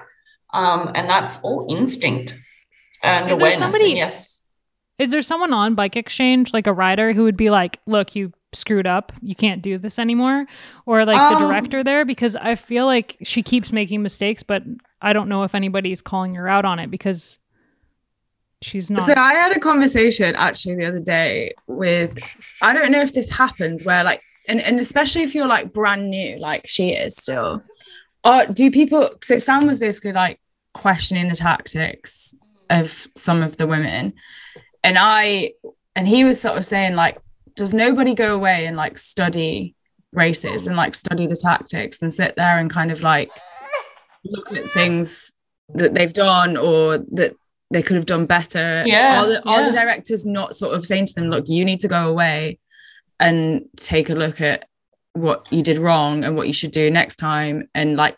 [0.53, 2.37] Um, and that's all instinct
[3.01, 3.59] and Is there awareness.
[3.59, 4.43] somebody- and yes.
[4.99, 8.33] is there someone on bike exchange like a rider who would be like look you
[8.55, 10.45] screwed up you can't do this anymore
[10.85, 14.63] or like the Um, director there because i feel like she keeps making mistakes but
[15.01, 17.39] i don't know if anybody's calling her out on it because
[18.61, 22.17] she's not So I had a conversation actually the other day with
[22.61, 26.09] I don't know if this happens where like and, and especially if you're like brand
[26.09, 27.63] new, like she is still.
[28.25, 30.39] Or do people so Sam was basically like
[30.73, 32.33] questioning the tactics
[32.69, 34.13] of some of the women.
[34.83, 35.53] And I
[35.95, 37.17] and he was sort of saying like,
[37.55, 39.75] does nobody go away and like study
[40.11, 43.29] races and like study the tactics and sit there and kind of like
[44.25, 45.33] look at things
[45.73, 47.33] that they've done or that
[47.71, 48.83] they could have done better.
[48.85, 49.67] Yeah, Are the, are yeah.
[49.67, 52.59] the directors not sort of saying to them, look, you need to go away
[53.19, 54.67] and take a look at
[55.13, 57.69] what you did wrong and what you should do next time?
[57.73, 58.15] And like,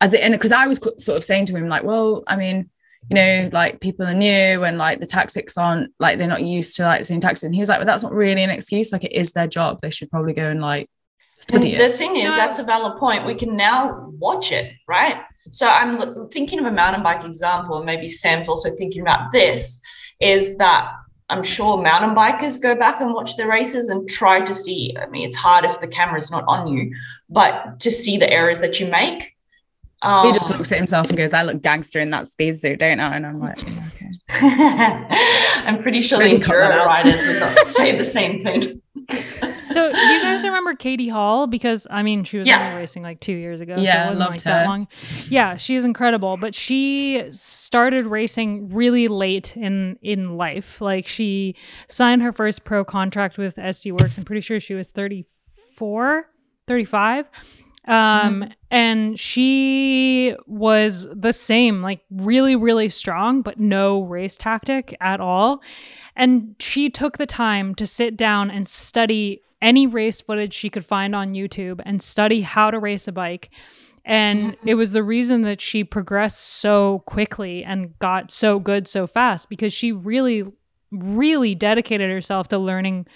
[0.00, 2.70] as it, and because I was sort of saying to him, like, well, I mean,
[3.10, 6.76] you know, like people are new and like the tactics aren't like they're not used
[6.76, 7.42] to like the same tactics.
[7.42, 8.92] And he was like, well, that's not really an excuse.
[8.92, 9.80] Like, it is their job.
[9.82, 10.88] They should probably go and like
[11.50, 13.26] And study the thing is, that's a valid point.
[13.26, 15.22] We can now watch it, right?
[15.50, 19.82] So I'm thinking of a mountain bike example, and maybe Sam's also thinking about this.
[20.20, 20.92] Is that
[21.28, 24.94] I'm sure mountain bikers go back and watch the races and try to see.
[25.00, 26.94] I mean, it's hard if the camera's not on you,
[27.28, 29.31] but to see the errors that you make.
[30.02, 32.80] Um, he just looks at himself and goes, I look gangster in that speed suit,
[32.80, 33.16] don't I?
[33.16, 35.06] And I'm like, yeah, okay.
[35.66, 38.62] I'm pretty sure Maybe the cut that riders would not say the same thing.
[39.72, 41.46] So do you guys remember Katie Hall?
[41.46, 42.66] Because I mean, she was Yeah.
[42.66, 43.76] only racing like two years ago.
[43.78, 44.66] Yeah, so it wasn't loved like that her.
[44.68, 44.88] long.
[45.28, 46.36] Yeah, she's incredible.
[46.36, 50.80] But she started racing really late in in life.
[50.80, 51.54] Like she
[51.88, 54.18] signed her first pro contract with SD Worx.
[54.18, 56.26] I'm pretty sure she was 34,
[56.66, 57.26] 35.
[57.88, 65.20] Um, and she was the same, like really, really strong, but no race tactic at
[65.20, 65.62] all.
[66.14, 70.84] And she took the time to sit down and study any race footage she could
[70.84, 73.50] find on YouTube and study how to race a bike.
[74.04, 79.06] And it was the reason that she progressed so quickly and got so good so
[79.06, 80.44] fast because she really,
[80.90, 83.06] really dedicated herself to learning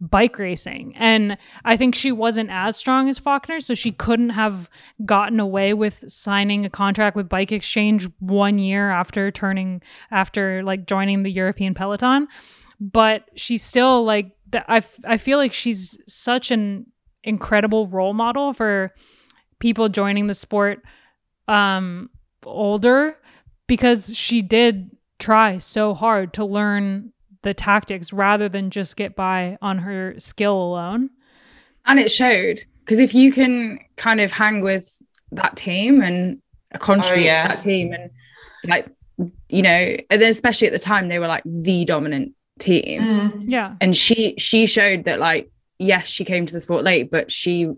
[0.00, 0.94] bike racing.
[0.96, 4.68] And I think she wasn't as strong as Faulkner, so she couldn't have
[5.04, 10.86] gotten away with signing a contract with Bike Exchange one year after turning, after like
[10.86, 12.28] joining the European Peloton.
[12.78, 16.86] But she's still like, I, I feel like she's such an
[17.24, 18.92] incredible role model for
[19.58, 20.80] people joining the sport
[21.48, 22.10] um
[22.44, 23.16] older
[23.66, 27.12] because she did try so hard to learn
[27.42, 31.10] the tactics rather than just get by on her skill alone
[31.86, 36.40] and it showed because if you can kind of hang with that team and
[36.78, 37.42] contribute oh, yeah.
[37.42, 38.10] to that team and
[38.66, 38.88] like
[39.48, 43.44] you know and then especially at the time they were like the dominant team mm.
[43.46, 47.30] yeah and she she showed that like yes she came to the sport late but
[47.30, 47.70] she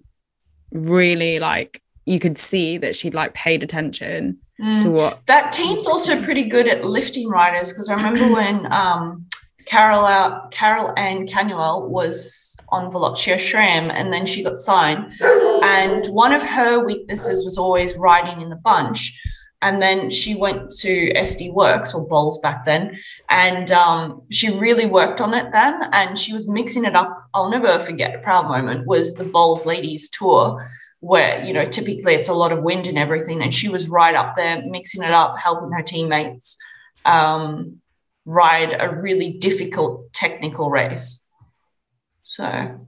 [0.72, 4.80] really like you could see that she'd like paid attention mm.
[4.80, 9.26] to what that team's also pretty good at lifting riders because I remember when um,
[9.68, 15.12] Carol uh, Karol Ann Canuel was on Velocio SRAM and then she got signed.
[15.20, 19.20] And one of her weaknesses was always riding in the bunch.
[19.60, 22.96] And then she went to SD Worx or Boels back then,
[23.28, 25.80] and um, she really worked on it then.
[25.92, 27.28] And she was mixing it up.
[27.34, 30.64] I'll never forget a proud moment was the Boels Ladies Tour,
[31.00, 34.14] where you know typically it's a lot of wind and everything, and she was right
[34.14, 36.56] up there mixing it up, helping her teammates.
[37.04, 37.80] Um,
[38.28, 41.26] ride a really difficult technical race.
[42.24, 42.78] So,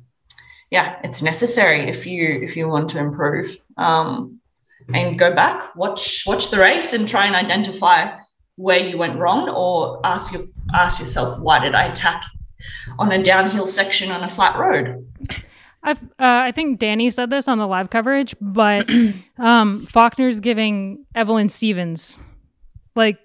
[0.70, 3.56] yeah, it's necessary if you if you want to improve.
[3.76, 4.40] Um,
[4.92, 8.16] and go back, watch watch the race, and try and identify
[8.56, 10.42] where you went wrong, or ask your
[10.74, 12.22] ask yourself why did I attack
[12.98, 15.06] on a downhill section on a flat road.
[15.82, 18.88] Uh, I think Danny said this on the live coverage, but
[19.38, 22.20] um, Faulkner's giving Evelyn Stevens,
[22.94, 23.18] like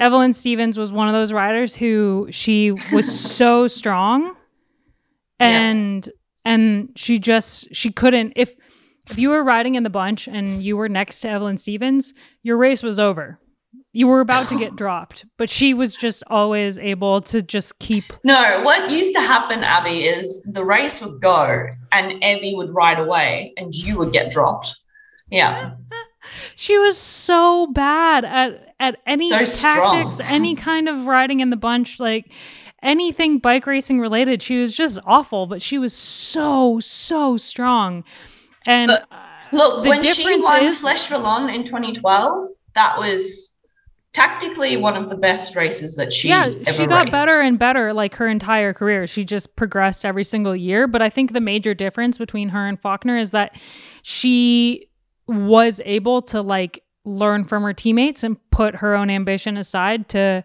[0.00, 4.34] Evelyn Stevens was one of those riders who she was so strong,
[5.38, 6.52] and yeah.
[6.52, 8.54] and she just she couldn't if
[9.10, 12.56] if you were riding in the bunch and you were next to Evelyn Stevens, your
[12.56, 13.38] race was over.
[13.92, 18.04] You were about to get dropped, but she was just always able to just keep.
[18.24, 22.98] No, what used to happen, Abby, is the race would go and Evie would ride
[22.98, 24.74] away and you would get dropped.
[25.30, 25.72] Yeah.
[26.56, 30.30] She was so bad at at any so tactics, strong.
[30.30, 32.30] any kind of riding in the bunch, like
[32.82, 34.42] anything bike racing related.
[34.42, 38.04] She was just awful, but she was so so strong.
[38.66, 39.16] And but, uh,
[39.52, 43.54] look, when she won is, Wallonne in 2012, that was
[44.14, 47.12] tactically one of the best races that she yeah she got raced.
[47.12, 51.10] better and better like her entire career she just progressed every single year but i
[51.10, 53.58] think the major difference between her and faulkner is that
[54.02, 54.88] she
[55.26, 60.44] was able to like learn from her teammates and put her own ambition aside to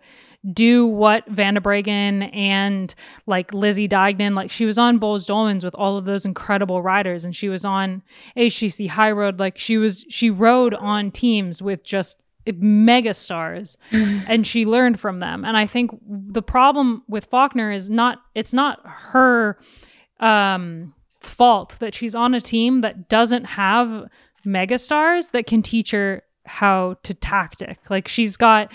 [0.53, 2.93] do what Van der Breggen and
[3.25, 7.25] like Lizzie Deignan, like she was on Boels Dolmans with all of those incredible riders,
[7.25, 8.01] and she was on
[8.37, 9.39] HTC High Road.
[9.39, 12.23] Like she was, she rode on teams with just
[12.55, 14.25] mega stars mm-hmm.
[14.27, 18.53] and she learned from them and i think the problem with faulkner is not it's
[18.53, 19.59] not her
[20.19, 24.07] um fault that she's on a team that doesn't have
[24.45, 28.71] mega stars that can teach her how to tactic like she's got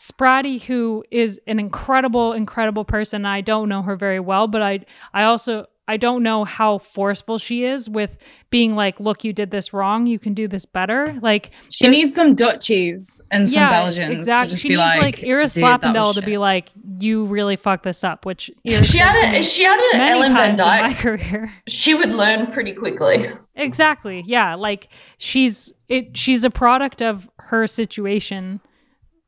[0.00, 3.26] Spratty, who is an incredible, incredible person.
[3.26, 4.80] I don't know her very well, but I
[5.12, 8.16] I also I don't know how forceful she is with
[8.48, 10.06] being like, look, you did this wrong.
[10.06, 11.18] You can do this better.
[11.20, 14.14] Like she needs some Dutchies and some yeah, Belgians.
[14.14, 14.56] Exactly.
[14.56, 16.70] she needs like, like Iris Slappendel to be like,
[17.00, 20.56] you really fucked this up, which she had a, she had an Ellen Van in
[20.58, 21.52] my career.
[21.66, 23.26] She would learn pretty quickly.
[23.56, 24.22] Exactly.
[24.24, 24.54] Yeah.
[24.54, 28.60] Like she's it she's a product of her situation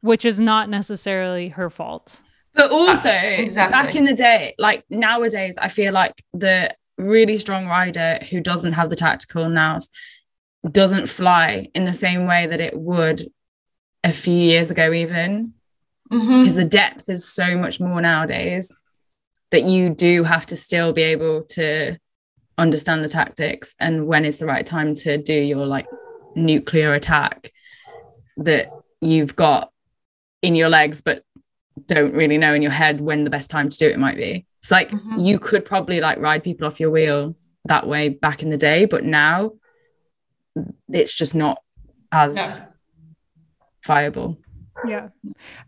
[0.00, 2.22] which is not necessarily her fault.
[2.54, 3.72] But also, uh, exactly.
[3.72, 8.74] back in the day, like nowadays, I feel like the really strong rider who doesn't
[8.74, 9.88] have the tactical nous
[10.70, 13.26] doesn't fly in the same way that it would
[14.04, 15.54] a few years ago, even
[16.10, 16.56] because mm-hmm.
[16.56, 18.70] the depth is so much more nowadays
[19.50, 21.96] that you do have to still be able to
[22.58, 25.86] understand the tactics and when is the right time to do your like
[26.34, 27.50] nuclear attack
[28.36, 29.70] that you've got
[30.42, 31.24] in your legs, but
[31.86, 34.46] don't really know in your head when the best time to do it might be.
[34.60, 35.18] It's like mm-hmm.
[35.18, 38.84] you could probably like ride people off your wheel that way back in the day,
[38.84, 39.52] but now
[40.88, 41.62] it's just not
[42.10, 42.66] as no.
[43.86, 44.38] viable.
[44.86, 45.08] Yeah.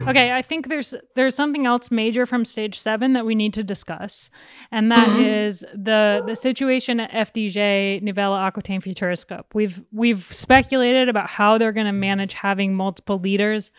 [0.03, 3.63] Okay, I think there's there's something else major from stage 7 that we need to
[3.63, 4.31] discuss.
[4.73, 5.47] And that Mhm.
[5.47, 9.45] is the the situation at FDJ Nouvelle Aquitaine Futuroscope.
[9.55, 13.73] We've we've speculated about how they're going to manage having multiple leaders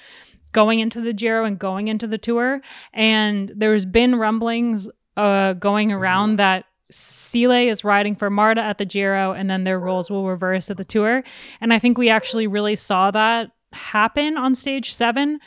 [0.56, 2.62] going into the Giro and going into the tour
[2.94, 4.88] and there's been rumblings
[5.18, 9.80] uh going around that Sile is riding for Marta at the Giro and then their
[9.80, 11.24] roles will reverse at the tour.
[11.60, 15.40] And I think we actually really saw that happen on stage seven.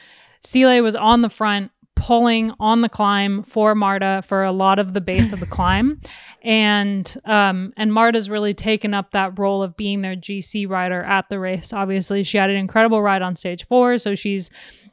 [0.43, 4.95] Sile was on the front, pulling on the climb for Marta for a lot of
[4.95, 6.01] the base of the climb.
[6.43, 11.29] And um, and Marta's really taken up that role of being their GC rider at
[11.29, 11.73] the race.
[11.73, 14.51] Obviously, she had an incredible ride on stage four, so she's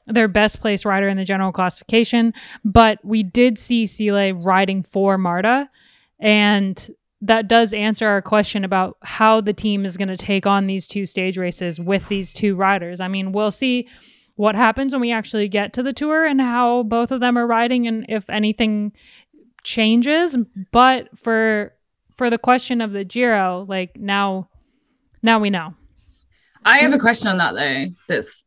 [0.07, 2.33] their best place rider in the general classification.
[2.63, 5.69] But we did see Sile riding for Marta.
[6.19, 6.89] And
[7.21, 10.87] that does answer our question about how the team is going to take on these
[10.87, 12.99] two stage races with these two riders.
[12.99, 13.87] I mean, we'll see
[14.35, 17.47] what happens when we actually get to the tour and how both of them are
[17.47, 18.91] riding and if anything
[19.63, 20.37] changes,
[20.71, 21.73] but for
[22.15, 24.49] for the question of the Giro, like now
[25.21, 25.73] now we know.
[26.63, 27.87] I have a question on that though.
[28.07, 28.43] That's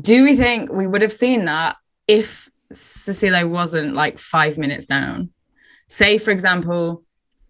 [0.00, 1.76] do we think we would have seen that
[2.06, 5.30] if Cecilia wasn't like five minutes down?
[5.88, 7.04] Say, for example,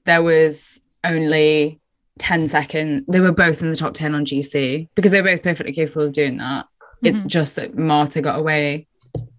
[0.05, 1.81] there was only
[2.19, 5.73] 10 seconds, they were both in the top 10 on GC because they're both perfectly
[5.73, 6.67] capable of doing that.
[7.03, 7.27] It's Mhm.
[7.27, 8.87] just that Marta got away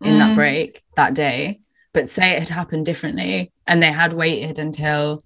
[0.01, 0.35] in that Mm.
[0.35, 1.59] break that day.
[1.93, 5.23] But say it had happened differently and they had waited until,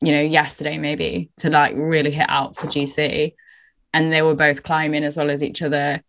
[0.00, 3.34] you know, yesterday maybe to like really hit out for GC
[3.92, 6.02] and they were both climbing as well as each other.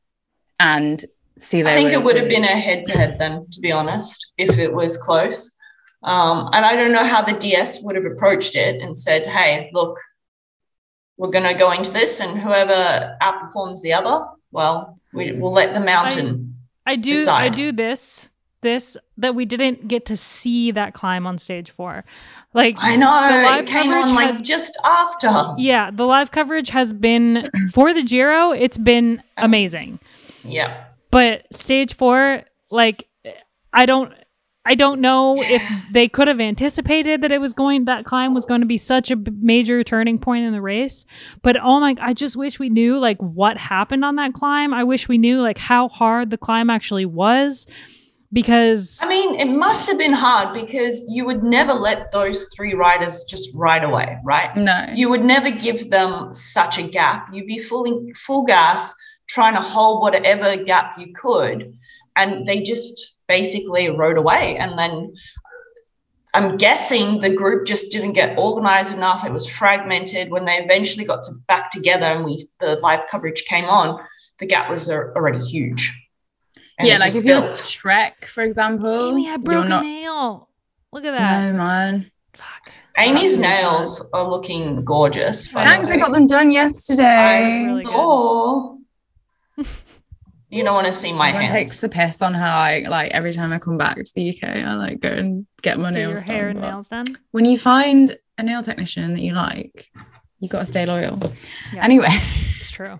[0.59, 1.03] And
[1.39, 4.33] see, I think it would have been a head to head then, to be honest,
[4.37, 5.55] if it was close.
[6.03, 9.69] Um, and I don't know how the DS would have approached it and said, hey,
[9.73, 9.97] look,
[11.17, 15.39] we're going to go into this, and whoever outperforms the other, well, we, mm.
[15.39, 16.55] we'll let the mountain.
[16.85, 18.31] I do I do this
[18.61, 22.03] this that we didn't get to see that climb on stage 4.
[22.53, 25.53] Like I, know the live it came coverage on like has- just after.
[25.57, 29.99] yeah, the live coverage has been for the Giro, it's been amazing.
[30.43, 30.85] Yeah.
[31.11, 33.07] but stage four like
[33.73, 34.13] i don't
[34.65, 38.45] i don't know if they could have anticipated that it was going that climb was
[38.45, 41.05] going to be such a major turning point in the race
[41.41, 44.83] but oh my i just wish we knew like what happened on that climb i
[44.83, 47.65] wish we knew like how hard the climb actually was
[48.31, 52.73] because I mean, it must have been hard because you would never let those three
[52.73, 54.55] riders just ride away, right?
[54.55, 54.85] no.
[54.93, 57.27] You would never give them such a gap.
[57.33, 58.93] You'd be fully full gas,
[59.27, 61.73] trying to hold whatever gap you could,
[62.15, 64.57] and they just basically rode away.
[64.57, 65.13] And then
[66.33, 69.23] I'm guessing the group just didn't get organized enough.
[69.25, 70.29] It was fragmented.
[70.29, 73.97] When they eventually got to back together and we the live coverage came on,
[74.39, 75.83] the gap was already huge.
[76.77, 77.55] And yeah, like just if you're built.
[77.69, 79.83] Trek, for example, amy had broken not.
[79.83, 80.49] nail
[80.91, 82.11] look at that No, man.
[82.35, 82.71] Fuck.
[82.97, 85.47] Amy's That's really nails are looking gorgeous.
[85.49, 87.03] by the Thanks, I got them done yesterday.
[87.03, 87.91] I Really good.
[87.91, 88.77] saw.
[90.49, 91.51] you don't want to see my Everyone hands.
[91.51, 94.49] takes the piss on how I like every time I come back to the UK,
[94.49, 96.49] I like go and get my Get nails your hair done.
[96.51, 99.87] and but nails done When you find a nail technician that you like,
[100.39, 101.19] you got to stay loyal.
[101.73, 101.83] Yeah.
[101.83, 102.07] Anyway,
[102.57, 102.99] it's true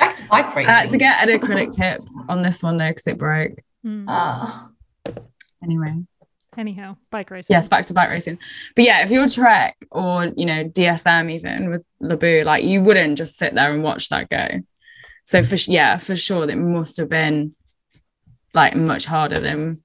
[0.00, 0.70] Back to bike racing.
[0.72, 3.52] had to get an acrylic tip on this one though because it broke.
[3.84, 4.04] Mm.
[4.08, 4.68] Uh,
[5.62, 5.94] Anyway,
[6.58, 8.38] anyhow bike racing yes, back to bike racing.
[8.76, 13.16] But yeah, if you're Trek or you know DSM even with Labous, like you wouldn't
[13.16, 14.46] just sit there and watch that go.
[15.24, 17.54] So for yeah, for sure, it must have been
[18.52, 19.82] like much harder than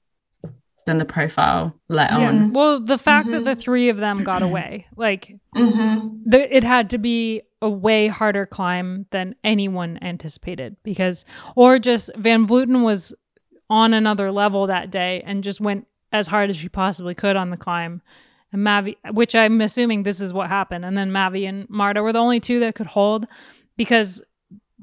[0.85, 2.29] than the profile let yeah.
[2.29, 2.53] on.
[2.53, 3.45] well the fact that Mhm.
[3.45, 6.21] the three of them got away like mhm.
[6.25, 11.25] the, it had to be a way harder climb than anyone anticipated because
[11.55, 13.13] or just van Vleuten was
[13.69, 17.49] on another level that day and just went as hard as she possibly could on
[17.51, 18.01] the climb
[18.51, 22.13] and mavi which i'm assuming this is what happened and then mavi and marta were
[22.13, 23.27] the only two that could hold
[23.77, 24.21] because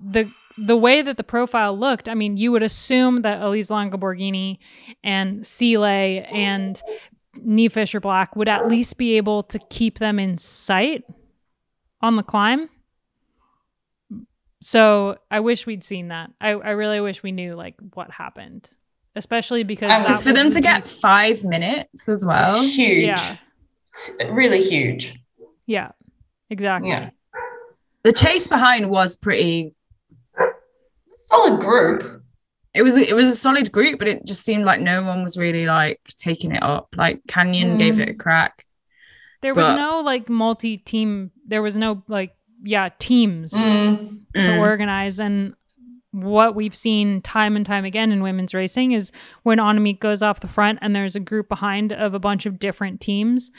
[0.00, 4.58] the the way that the profile looked i mean you would assume that Elisa Borghini
[5.04, 6.82] and Sile and
[7.44, 11.04] Niamh Fisher-Black would at least be able to keep them in sight
[12.00, 12.68] on the climb.
[14.60, 16.30] So I wish we'd seen that.
[16.40, 18.68] I, I really wish we knew like what happened,
[19.14, 22.64] especially because that for them to get five minutes as well.
[22.64, 23.04] It's huge.
[23.04, 23.36] Yeah.
[23.92, 25.14] It's really huge.
[25.66, 25.92] Yeah,
[26.50, 26.90] exactly.
[26.90, 27.10] Yeah.
[28.02, 29.74] The chase behind was pretty.
[31.36, 32.22] Solid group.
[32.74, 35.36] It was it was a solid group, but it just seemed like no one was
[35.38, 36.94] really like taking it up.
[36.96, 38.66] Like Canyon gave it a crack.
[39.42, 41.30] There was no like multi team.
[41.46, 44.20] There was no like yeah teams Mm.
[44.34, 44.58] to Mm.
[44.60, 45.54] organize, and
[46.12, 49.12] what we've seen time and time again in women's racing is
[49.42, 52.58] when Annemiek goes off the front and there's a group behind of a bunch of
[52.58, 53.50] different teams,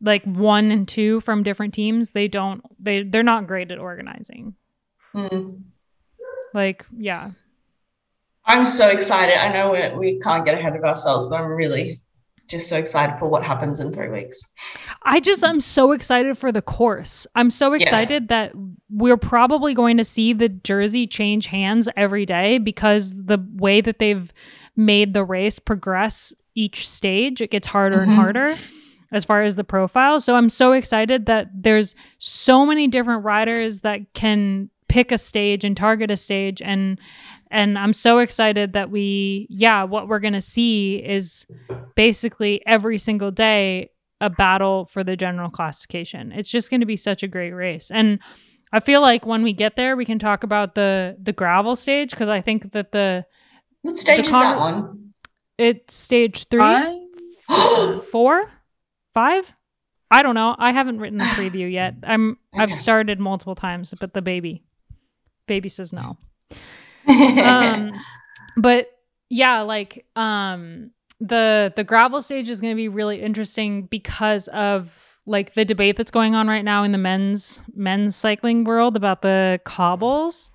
[0.00, 4.54] like one and two from different teams, they don't they they're not great at organizing.
[5.14, 5.62] Mm.
[6.54, 7.30] Like, yeah.
[8.46, 9.36] I'm so excited.
[9.38, 11.96] I know we, we can't get ahead of ourselves, but I'm really
[12.46, 14.40] just so excited for what happens in three weeks.
[15.02, 17.26] I just I'm so excited for the course.
[17.34, 18.52] I'm so excited that
[18.90, 23.98] we're probably going to see the jersey change hands every day because the way that
[23.98, 24.30] they've
[24.76, 28.16] made the race progress each stage, it gets harder and Mhm.
[28.16, 28.54] harder
[29.10, 30.20] as far as the profile.
[30.20, 35.64] So I'm so excited that there's so many different riders that can pick a stage
[35.64, 36.98] and target a stage and
[37.50, 41.46] and I'm so excited that we yeah, what we're going to see is
[41.94, 46.32] basically every single day a battle for the general classification.
[46.32, 47.90] It's just going to be such a great race.
[47.90, 48.18] And
[48.72, 52.10] I feel like when we get there we can talk about the the gravel stage
[52.10, 53.24] because I think that the
[53.82, 55.12] What stage The is that one?
[55.58, 57.00] it's stage 3 I-
[58.10, 58.42] four,
[59.12, 59.52] five.
[60.10, 60.54] I don't know.
[60.58, 61.94] I haven't written the preview yet.
[62.04, 64.62] I'm I've started multiple times, but the baby,
[65.46, 66.18] baby says no.
[67.06, 67.92] Um,
[68.56, 68.88] but
[69.28, 70.90] yeah, like um,
[71.20, 75.96] the the gravel stage is going to be really interesting because of like the debate
[75.96, 80.50] that's going on right now in the men's men's cycling world about the cobbles.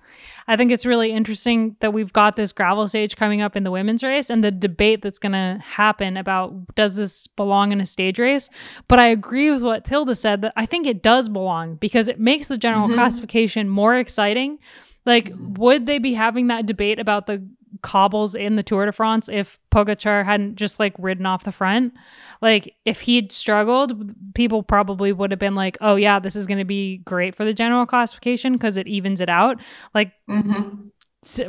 [0.48, 3.70] I think it's really interesting that we've got this gravel stage coming up in the
[3.70, 7.86] women's race and the debate that's going to happen about does this belong in a
[7.86, 8.50] stage race?
[8.88, 12.18] But I agree with what Tilda said that I think it does belong because it
[12.18, 12.94] makes the general Mhm.
[12.94, 14.58] classification more exciting.
[15.06, 17.42] Like, would they be having that debate about the
[17.82, 21.94] cobbles in the Tour de France if Pogacar hadn't just like ridden off the front?
[22.42, 26.58] Like, if he'd struggled, people probably would have been like, oh, yeah, this is going
[26.58, 29.60] to be great for the general classification because it evens it out.
[29.94, 30.90] Like, Mhm.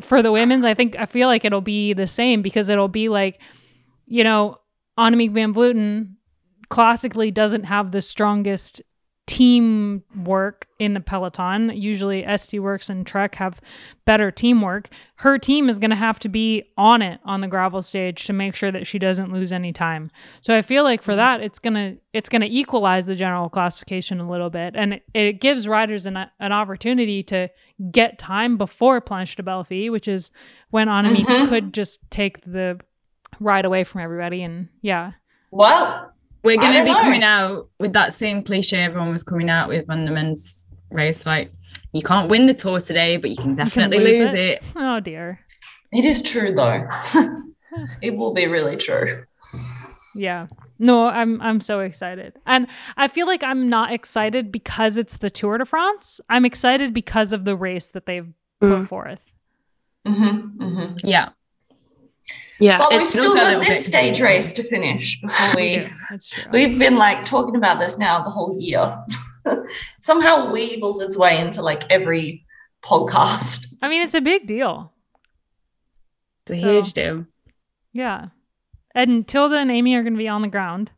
[0.02, 3.08] for the women's, I think I feel like it'll be the same because it'll be
[3.10, 3.40] like,
[4.06, 4.58] you know,
[5.00, 6.16] Annemiek van Vleuten
[6.70, 8.82] classically doesn't have the strongest
[9.28, 11.72] team work in the peloton.
[11.74, 13.62] Usually SD Worx and Trek have
[14.06, 14.90] better teamwork.
[15.16, 18.34] Her team is going to have to be on it on the gravel stage to
[18.34, 20.12] make sure that she doesn't lose any time.
[20.42, 23.48] So I feel like for that it's going to it's going to equalize the general
[23.48, 27.48] classification a little bit and it, it gives riders an, an opportunity to
[27.92, 30.32] get time before Planche des Belles Filles which is
[30.72, 31.48] when Annemiek Mhm.
[31.48, 32.80] could just take the
[33.40, 35.12] ride away from everybody and yeah.
[35.52, 36.12] Well,
[36.44, 37.00] We're going to be know.
[37.02, 41.26] coming out with that same cliche everyone was coming out with on the men's race.
[41.26, 41.52] Like,
[41.94, 44.40] you can't win the tour today, but you can definitely lose lose, it.
[44.40, 44.64] it.
[44.76, 45.40] Oh dear.
[45.92, 46.88] it is true though.
[48.02, 49.24] it will be really true.
[50.16, 50.48] Yeah.
[50.80, 52.34] No, I'm I'm so excited.
[52.46, 52.68] And
[52.98, 56.20] I feel like I'm not excited because it's the Tour de France.
[56.28, 58.28] I'm excited because of the race that they've
[58.60, 58.88] put Mm.
[58.88, 59.20] forth.
[60.06, 60.28] hmm
[60.58, 61.30] hmm Yeah.
[62.62, 64.24] Yeah, But we've still got this bit stage confusing.
[64.26, 65.80] race to finish before We we.
[65.80, 65.88] do.
[66.12, 66.44] That's true.
[66.54, 68.98] We've been like talking about this now the whole year.
[70.00, 72.46] Somehow weevils its way into like every
[72.84, 73.76] podcast.
[73.82, 74.94] I mean, it's a big deal.
[76.46, 77.26] It's a So- huge deal.
[77.94, 78.28] Yeah.
[78.94, 80.92] And Tilda and Amy are going to be on the ground.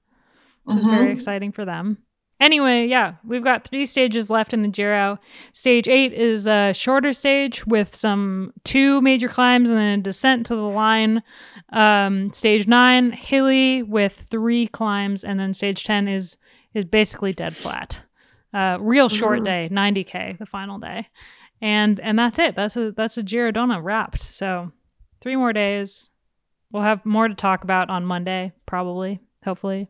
[0.67, 1.13] It's very Mhm.
[1.13, 1.97] exciting for them.
[2.39, 5.17] Anyway, yeah, we've got three stages left in the Giro.
[5.53, 10.45] Stage eight is a shorter stage with some two major climbs and then a descent
[10.47, 11.21] to the line.
[11.73, 16.37] Um, stage nine, hilly with three climbs, and then stage ten is
[16.73, 17.99] is basically dead flat.
[18.53, 19.43] Uh, real short Mhm.
[19.43, 21.07] day, 90k, the final day,
[21.61, 22.55] and and that's it.
[22.55, 24.21] That's a that's a Giro Donne wrapped.
[24.21, 24.71] So
[25.21, 26.09] three more days.
[26.71, 29.89] We'll have more to talk about on Monday, probably, hopefully.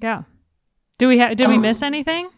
[0.00, 0.22] Yeah.
[0.98, 1.36] Do we have?
[1.36, 2.28] Did we Um, miss anything?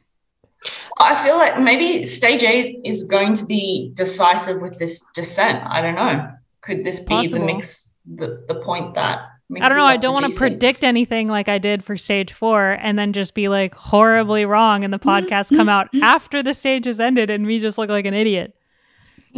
[0.99, 5.63] I feel like maybe stage eight is going to be decisive with this descent.
[5.67, 6.31] I don't know.
[6.67, 7.39] Could this be Possible.
[7.39, 9.21] the mix, the, the point that?
[9.63, 9.85] I don't know.
[9.85, 13.35] I don't want to predict anything like I did for stage four, and then just
[13.35, 17.47] be like horribly wrong, and the podcast come out after the stage has ended, and
[17.47, 18.55] me just look like an idiot.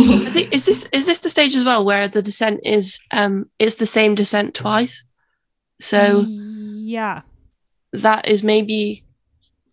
[0.01, 3.51] I think is this is this the stage as well where the descent is um
[3.59, 5.05] it's the same descent twice.
[5.81, 7.23] So yeah,
[7.93, 9.05] that is maybe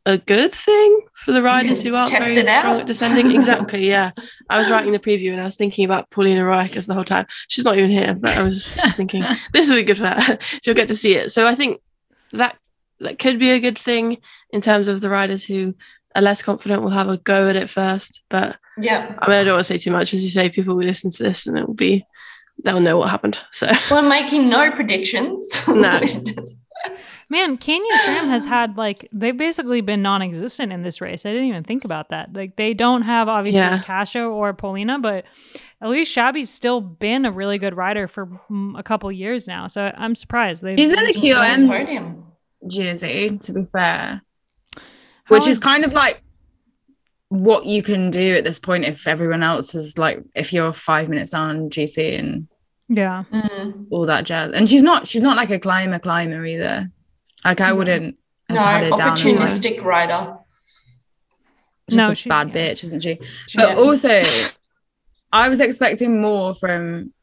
[0.05, 1.89] a good thing for the riders mm.
[1.89, 3.31] who aren't Test very strong at descending.
[3.35, 4.11] Exactly, yeah.
[4.49, 7.25] I was writing the preview and I was thinking about Pauliena Rooijakkers the whole time.
[7.47, 9.23] She's not even here, but I was just thinking
[9.53, 10.37] this will be good for her.
[10.63, 11.31] She'll get to see it.
[11.31, 11.81] So I think
[12.33, 12.57] that
[12.99, 14.17] that could be a good thing
[14.51, 15.73] in terms of the riders who
[16.15, 18.23] are less confident will have a go at it first.
[18.29, 19.15] But yeah.
[19.19, 20.13] I mean, I don't want to say too much.
[20.13, 22.05] As you say, people will listen to this and it will be
[22.63, 23.37] they'll know what happened.
[23.51, 25.67] So We're making no predictions.
[25.67, 25.99] No.
[27.29, 31.25] Man, Canyon SRAM has had like they've basically been non-existent in this race.
[31.25, 32.33] I didn't even think about that.
[32.33, 33.81] Like they don't have obviously Yeah.
[33.81, 35.25] Kasia or Pauliena, but
[35.81, 39.67] Elise Chabbey's still been a really good rider for mm, a couple years now.
[39.67, 40.61] So I'm surprised.
[40.61, 42.23] They've She's in the Just on QM
[42.69, 44.21] jersey, to be fair.
[45.25, 46.21] How Which is is- kind of like
[47.29, 51.09] what you can do at this point if everyone else is like if you're five
[51.09, 52.47] minutes down on GC and
[52.87, 53.23] yeah.
[53.33, 53.87] Mm.
[53.89, 54.51] all that jazz.
[54.53, 56.91] And she's not she's not like a climber climber either.
[57.45, 58.17] Like I wouldn't
[58.49, 60.35] have No, had her down as like- opportunistic rider.
[61.89, 62.55] just No, a she- bad yeah.
[62.71, 63.19] bitch, isn't she?
[63.47, 64.21] She- But also,
[65.31, 67.13] I was expecting more from.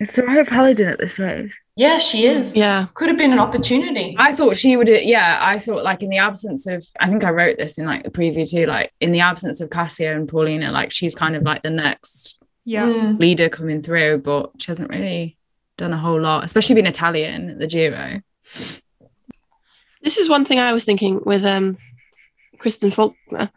[0.00, 1.56] Is Soraya Paladin at this race?
[1.76, 2.56] Yeah, she is.
[2.56, 2.86] Yeah.
[2.94, 4.16] Could have been an opportunity.
[4.18, 4.88] I thought she would.
[4.88, 8.02] Yeah, I thought like in the absence of, I think I wrote this in like
[8.02, 8.66] the preview too.
[8.66, 12.42] Like in the absence of Kasia and Pauliena, like she's kind of like the next
[12.64, 12.84] yeah.
[12.86, 13.20] Mm.
[13.20, 15.38] leader coming through, but she hasn't really
[15.78, 18.20] done a whole lot, especially being Italian at the Giro.
[20.04, 21.78] This is one thing I was thinking with um
[22.58, 23.50] Kristen Faulkner.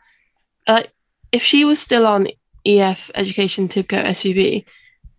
[0.65, 0.83] Uh,
[1.31, 2.27] if she was still on
[2.65, 4.65] EF Education Tibco SVB,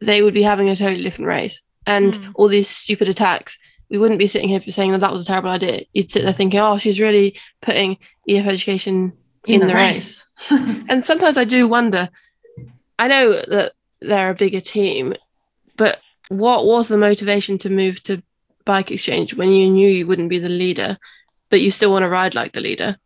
[0.01, 1.61] they would be having a totally different race.
[1.87, 2.33] And Mm.
[2.35, 5.51] all these stupid attacks, we wouldn't be sitting here saying that that was a terrible
[5.51, 5.85] idea.
[5.95, 7.97] You'd sit there thinking, oh, she's really putting
[8.29, 9.13] EF Education
[9.47, 10.25] in, the, race.
[10.89, 12.09] And sometimes I do wonder.
[12.99, 15.15] I know that they're a bigger team,
[15.77, 18.23] but what was the motivation to move to
[18.67, 20.99] Bike Exchange when you knew you wouldn't be the leader,
[21.51, 22.97] but you still want to ride like the leader?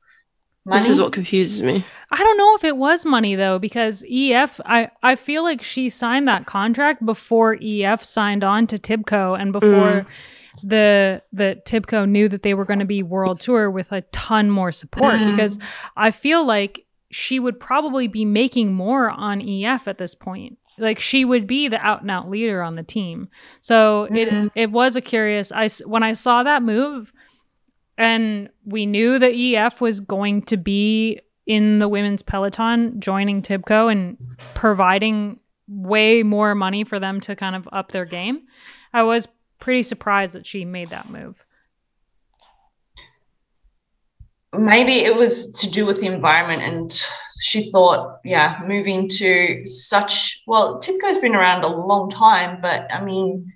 [0.64, 1.84] This is what confuses me.
[2.12, 5.88] I don't know if it was money though, because EF, I, I feel like she
[5.88, 10.06] signed that contract before EF signed on to Tibco and before
[10.62, 14.50] the the Tibco knew that they were going to be world tour with a ton
[14.50, 15.14] more support.
[15.14, 15.32] Mm.
[15.32, 15.58] Because
[15.96, 20.58] I feel like she would probably be making more on EF at this point.
[20.78, 23.28] Like she would be the out and out leader on the team.
[23.60, 24.16] So Mhm.
[24.16, 25.50] it it was a curious.
[25.50, 27.12] I when I saw that move,
[27.98, 33.90] and we knew that EF was going to be in the women's peloton, joining Tibco
[33.90, 34.16] and
[34.54, 38.42] providing way more money for them to kind of up their game.
[38.92, 39.26] I was
[39.58, 41.44] pretty surprised that she made that move.
[44.58, 47.06] maybe it was to do with the environment and
[47.40, 53.02] she thought yeah moving to such well Tibco's been around a long time but i
[53.02, 53.50] mean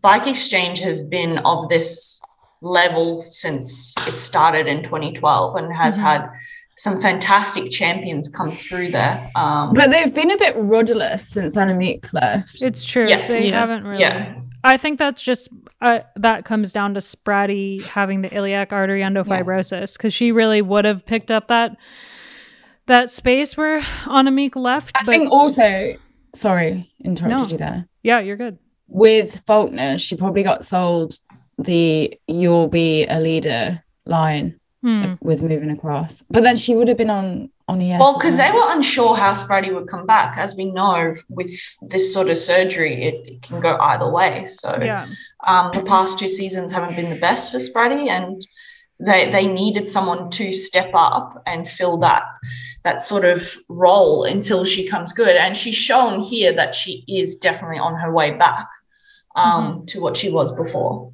[0.00, 2.22] bike exchange has been of this
[2.60, 6.02] level since it started in 2012 and has Mhm.
[6.02, 6.28] had
[6.76, 12.12] some fantastic champions come through there um, But they've been a bit rudderless since Annemiek
[12.12, 12.62] left.
[12.62, 13.06] It's true.
[13.08, 13.28] Yes.
[13.28, 13.60] They Yeah.
[13.60, 14.00] haven't really.
[14.02, 15.48] yeah I think that's just
[15.80, 20.84] uh, that comes down to Spratty having the iliac artery endofibrosis because she really would
[20.84, 21.76] have picked up that
[22.86, 24.96] that space where Annemiek left.
[24.96, 25.94] I but think also,
[26.34, 27.52] sorry, interrupted No.
[27.52, 27.88] you there.
[28.02, 28.58] yeah, you're good.
[28.88, 31.12] With Faulkner, she probably got sold
[31.58, 35.14] the "you'll be a leader" line Hmm.
[35.20, 37.98] with moving across, but then she would have been on on EF.
[38.00, 41.50] well because they were unsure how Spratty would come back as we know with
[41.82, 45.06] this sort of surgery it, it can go either way so Yeah.
[45.46, 48.40] Um, the past two seasons haven't been the best for Spratty, and
[49.04, 52.22] they they needed someone to step up and fill that
[52.84, 55.36] that sort of role until she comes good.
[55.36, 58.66] And she's shown here that she is definitely on her way back
[59.34, 61.12] um, to what she was before.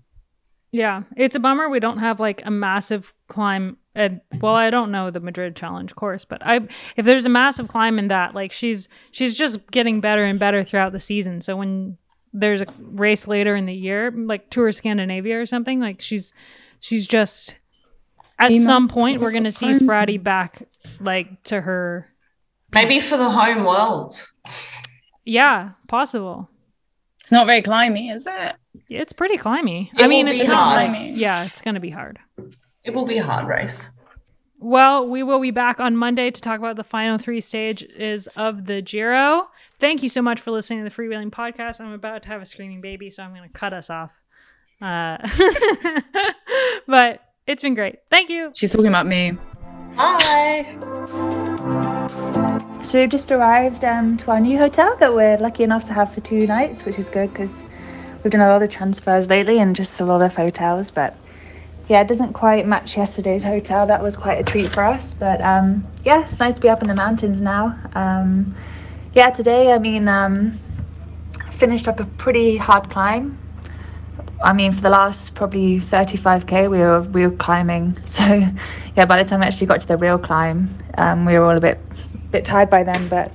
[0.75, 3.77] Yeah, it's a bummer we don't have like a massive climb.
[3.95, 7.69] And well, I don't know the Madrid Challenge course, but I if there's a massive
[7.69, 11.41] climb in that, like she's she's just getting better and better throughout the season.
[11.43, 11.97] So when
[12.33, 16.33] there's a race later in the year, like Tour Scandinavia or something, like she's
[16.81, 17.57] she's just
[18.41, 19.81] at Female some point we're gonna see climbs.
[19.81, 20.67] Spratty back
[20.99, 22.09] like to her.
[22.73, 24.13] Maybe for the home world.
[25.25, 26.51] Yeah, possible.
[27.21, 28.57] It's not very climby, is it?
[28.89, 29.91] It's pretty climby.
[29.97, 30.91] It I mean, will it's be not hard.
[30.91, 32.19] like yeah, it's gonna be hard.
[32.85, 33.99] It will be a hard race.
[34.59, 38.65] Well, we will be back on Monday to talk about the final three stages of
[38.65, 39.49] the Giro.
[39.79, 41.81] Thank you so much for listening to the Freewheeling Podcast.
[41.81, 44.11] I'm about to have a screaming baby, so I'm going to cut us off.
[44.81, 45.19] Uh,
[46.87, 47.97] but it's been great.
[48.11, 48.53] Thank you.
[48.55, 49.37] She's talking about me.
[49.97, 50.63] Hi.
[52.83, 56.15] So we've just arrived um, to our new hotel that we're lucky enough to have
[56.15, 57.65] for two nights, which is good because
[58.25, 60.91] we've done a lot of transfers lately and just a lot of hotels.
[60.91, 61.15] But
[61.89, 63.87] yeah, it doesn't quite match yesterday's hotel.
[63.87, 65.13] That was quite a treat for us.
[65.13, 67.79] But um, yeah, it's nice to be up in the mountains now.
[67.95, 68.55] Um,
[69.13, 70.59] yeah, today, I mean, um,
[71.53, 73.39] finished up a pretty hard climb.
[74.43, 77.97] I mean, for the last probably 35k, we were we were climbing.
[78.05, 78.25] So,
[78.97, 81.57] yeah, by the time I actually got to the real climb, um, we were all
[81.57, 81.81] a bit
[82.31, 83.09] bit tired by then.
[83.09, 83.33] But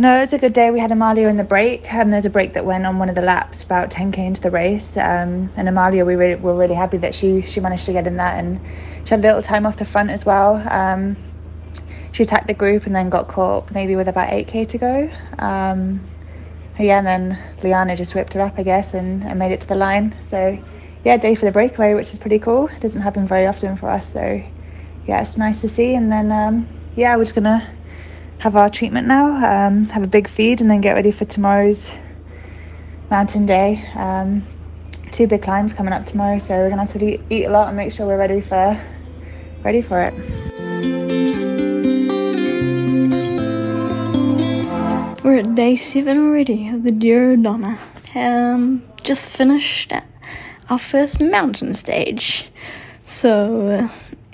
[0.00, 0.70] no, it was a good day.
[0.70, 3.14] We had Amalia in the break, and there's a break that went on one of
[3.14, 4.96] the laps about 10k into the race.
[4.96, 8.16] Um, and Amalia, we really, were really happy that she she managed to get in
[8.16, 8.58] that, and
[9.04, 10.56] she had a little time off the front as well.
[10.70, 11.18] Um,
[12.12, 15.10] she attacked the group and then got caught maybe with about 8k to go.
[15.38, 16.00] Um,
[16.78, 19.68] yeah, and then Liana just whipped it up, I guess, and, and made it to
[19.68, 20.16] the line.
[20.22, 20.58] So
[21.04, 22.68] yeah, day for the breakaway, which is pretty cool.
[22.68, 24.42] It doesn't happen very often for us, so
[25.04, 25.94] yeah, it's nice to see.
[25.94, 27.68] And then um, yeah, we're just gonna
[28.40, 31.90] have our treatment now, um, have a big feed, and then get ready for tomorrow's
[33.10, 33.86] mountain day.
[33.94, 34.46] Um,
[35.12, 37.76] two big climbs coming up tomorrow, so we're gonna have to eat, a lot and
[37.76, 38.80] make sure we're ready for
[39.62, 40.14] ready for it.
[45.22, 47.78] We're at day seven already of the Donna.
[48.14, 49.92] Um, just finished
[50.70, 52.48] our first mountain stage.
[53.04, 53.88] So, uh,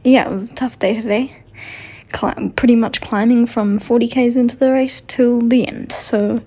[0.05, 1.43] yeah, it was a tough day today.
[2.57, 5.93] Pretty much climbing from 40k's into the race till the end.
[5.93, 6.43] So,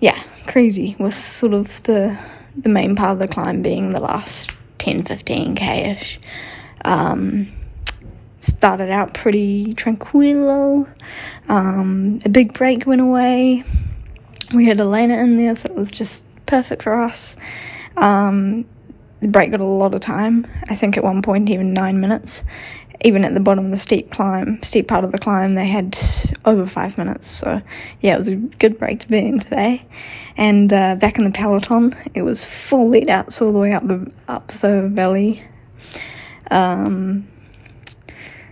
[0.00, 2.18] yeah, crazy with sort of the
[2.56, 6.18] the main part of the climb being the last 10 15k ish.
[6.84, 7.52] Um,
[8.40, 10.88] started out pretty tranquilo.
[11.48, 13.64] Um, a big break went away.
[14.54, 17.36] We had Elena in there, so it was just perfect for us.
[17.96, 18.64] Um,
[19.20, 20.46] the break got a lot of time.
[20.68, 22.42] I think at one point even nine minutes.
[23.02, 25.98] Even at the bottom of the steep climb, steep part of the climb, they had
[26.44, 27.26] over five minutes.
[27.26, 27.60] So
[28.00, 29.86] yeah, it was a good break to be in today.
[30.36, 33.86] And uh, back in the peloton, it was full lead outs all the way up
[33.86, 35.42] the up the valley.
[36.50, 37.28] Um,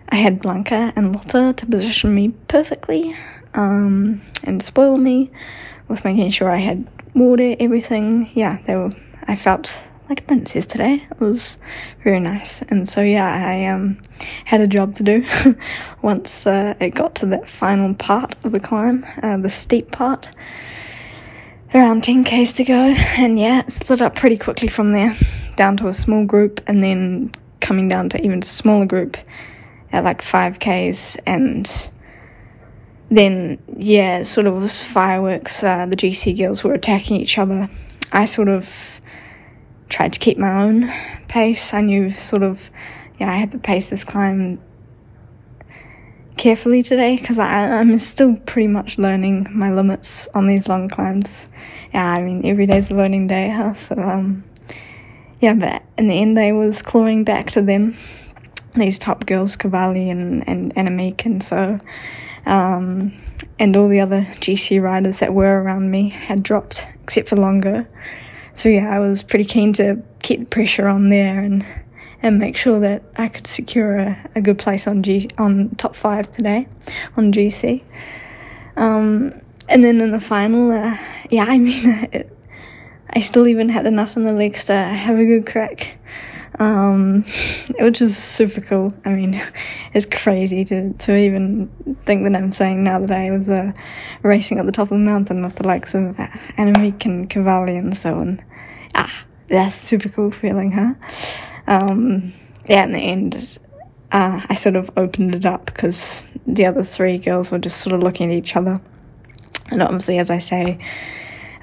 [0.09, 3.15] I had Blanka and Lotte to position me perfectly
[3.55, 5.31] um, and spoil me
[5.89, 8.31] with making sure I had water, everything.
[8.35, 8.93] Yeah, they were.
[9.27, 11.07] I felt like princess today.
[11.11, 11.59] It was
[12.03, 14.01] very nice, and so yeah, I um
[14.45, 15.25] had a job to do
[16.03, 20.29] once uh, it got to that final part of the climb, uh, the steep part.
[21.75, 25.17] Around 10 k's to go, and yeah, it split up pretty quickly from there,
[25.57, 29.17] down to a small group, and then coming down to even smaller group
[29.91, 31.91] at like 5Ks and
[33.11, 35.63] then yeah, it sort of was fireworks.
[35.63, 37.69] Uh, the GC girls were attacking each other.
[38.13, 38.94] I sort of
[39.95, 40.93] tried to keep my own
[41.29, 41.73] pace.
[41.73, 42.69] I knew sort of,
[43.21, 44.61] yeah, I had to pace this climb
[46.37, 51.49] carefully today because I'm still pretty much learning my limits on these long climbs.
[51.93, 53.75] Yeah, I mean every day's a learning day, huh?
[53.75, 54.43] So um,
[55.41, 57.97] yeah, but in the end, I was clawing back to them
[58.75, 61.79] these top girls, Cavalli and, and Annemiek, and so,
[62.47, 63.13] um,
[63.61, 67.87] and all the other GC riders that were around me had dropped, except for Longo.
[68.55, 71.65] So yeah, I was pretty keen to keep the pressure on there and
[72.23, 75.95] and make sure that I could secure a, a good place on G on top
[75.95, 76.67] five today
[77.17, 77.83] on GC.
[78.77, 79.31] Um,
[79.69, 80.97] and then in the final, uh,
[81.31, 82.31] yeah, I mean, it,
[83.11, 85.99] I still even had enough in the legs to have a good crack
[86.59, 87.23] um,
[87.79, 88.95] which is super cool.
[89.05, 89.43] I mean,
[89.95, 91.69] it's crazy to, to even
[92.05, 93.73] think that I'm saying now that I was uh,
[94.23, 96.03] racing at the top of the mountain with the likes of
[96.57, 98.43] Annemiek and Cavalli and so on.
[98.95, 100.95] Ah, that's super cool feeling, huh?
[101.67, 102.33] Um,
[102.69, 103.59] yeah, in the end,
[104.13, 107.95] uh, I sort of opened it up because the other three girls were just sort
[107.95, 108.81] of looking at each other.
[109.71, 110.79] And obviously, as I say,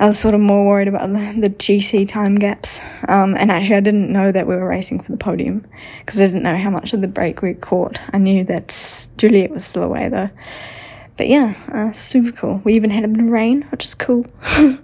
[0.01, 2.81] I was sort of more worried about the, the GC time gaps.
[3.07, 5.63] Um, and actually, I didn't know that we were racing for the podium
[5.99, 8.01] because I didn't know how much of the break we caught.
[8.11, 10.31] I knew that Juliette was still away though.
[11.17, 12.61] But yeah, uh, super cool.
[12.63, 14.25] We even had a bit of rain, which is cool.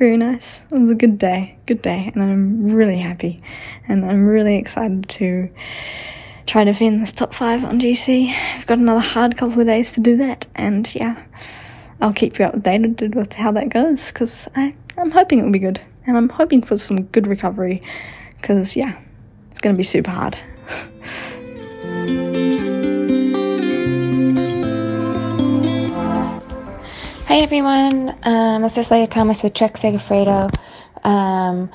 [0.00, 0.64] Very nice.
[0.72, 3.38] It was a good day, good day, and I'm really happy.
[3.86, 5.50] And I'm really excited to
[6.46, 8.34] try to defend this top five on GC.
[8.56, 11.22] I've got another hard couple of days to do that, and yeah.
[12.00, 15.80] I'll keep you updated with how that goes because I'm hoping it'll be good.
[16.06, 17.82] And I'm hoping for some good recovery
[18.40, 18.96] because, yeah,
[19.50, 20.34] it's going to be super hard.
[27.26, 30.50] Hi everyone, um, this is Leah Thomas with Trek Segafredo.
[31.04, 31.68] Um,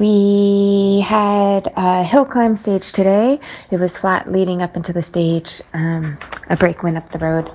[0.00, 3.38] we had a hill climb stage today.
[3.70, 5.62] It was flat leading up into the stage.
[5.74, 6.18] Um,
[6.48, 7.50] a break went up the road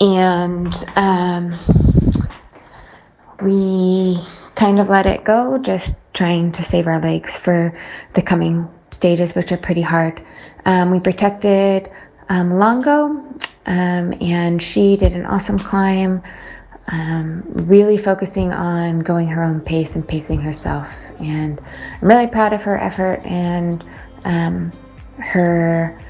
[0.00, 1.58] and um,
[3.42, 4.18] we
[4.54, 7.78] kind of let it go, just trying to save our legs for
[8.14, 10.24] the coming stages, which are pretty hard.
[10.64, 11.90] Um, we protected
[12.28, 13.22] um, Longo,
[13.66, 16.22] um, and she did an awesome climb,
[16.88, 20.94] um, really focusing on going her own pace and pacing herself.
[21.18, 21.60] And
[22.00, 23.84] I'm really proud of her effort and
[24.24, 24.72] um,
[25.18, 26.00] her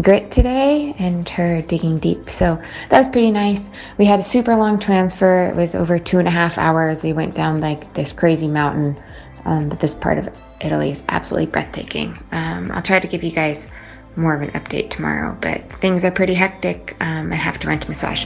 [0.00, 2.28] grit today and her digging deep.
[2.28, 2.60] So
[2.90, 3.70] that was pretty nice.
[3.98, 5.46] We had a super long transfer.
[5.46, 7.02] It was over two and a half hours.
[7.02, 8.96] We went down like this crazy mountain.
[9.44, 10.28] Um, but this part of
[10.60, 12.18] Italy is absolutely breathtaking.
[12.32, 13.68] Um, I'll try to give you guys
[14.16, 16.96] more of an update tomorrow, but things are pretty hectic.
[17.00, 18.24] Um, I have to rent a massage.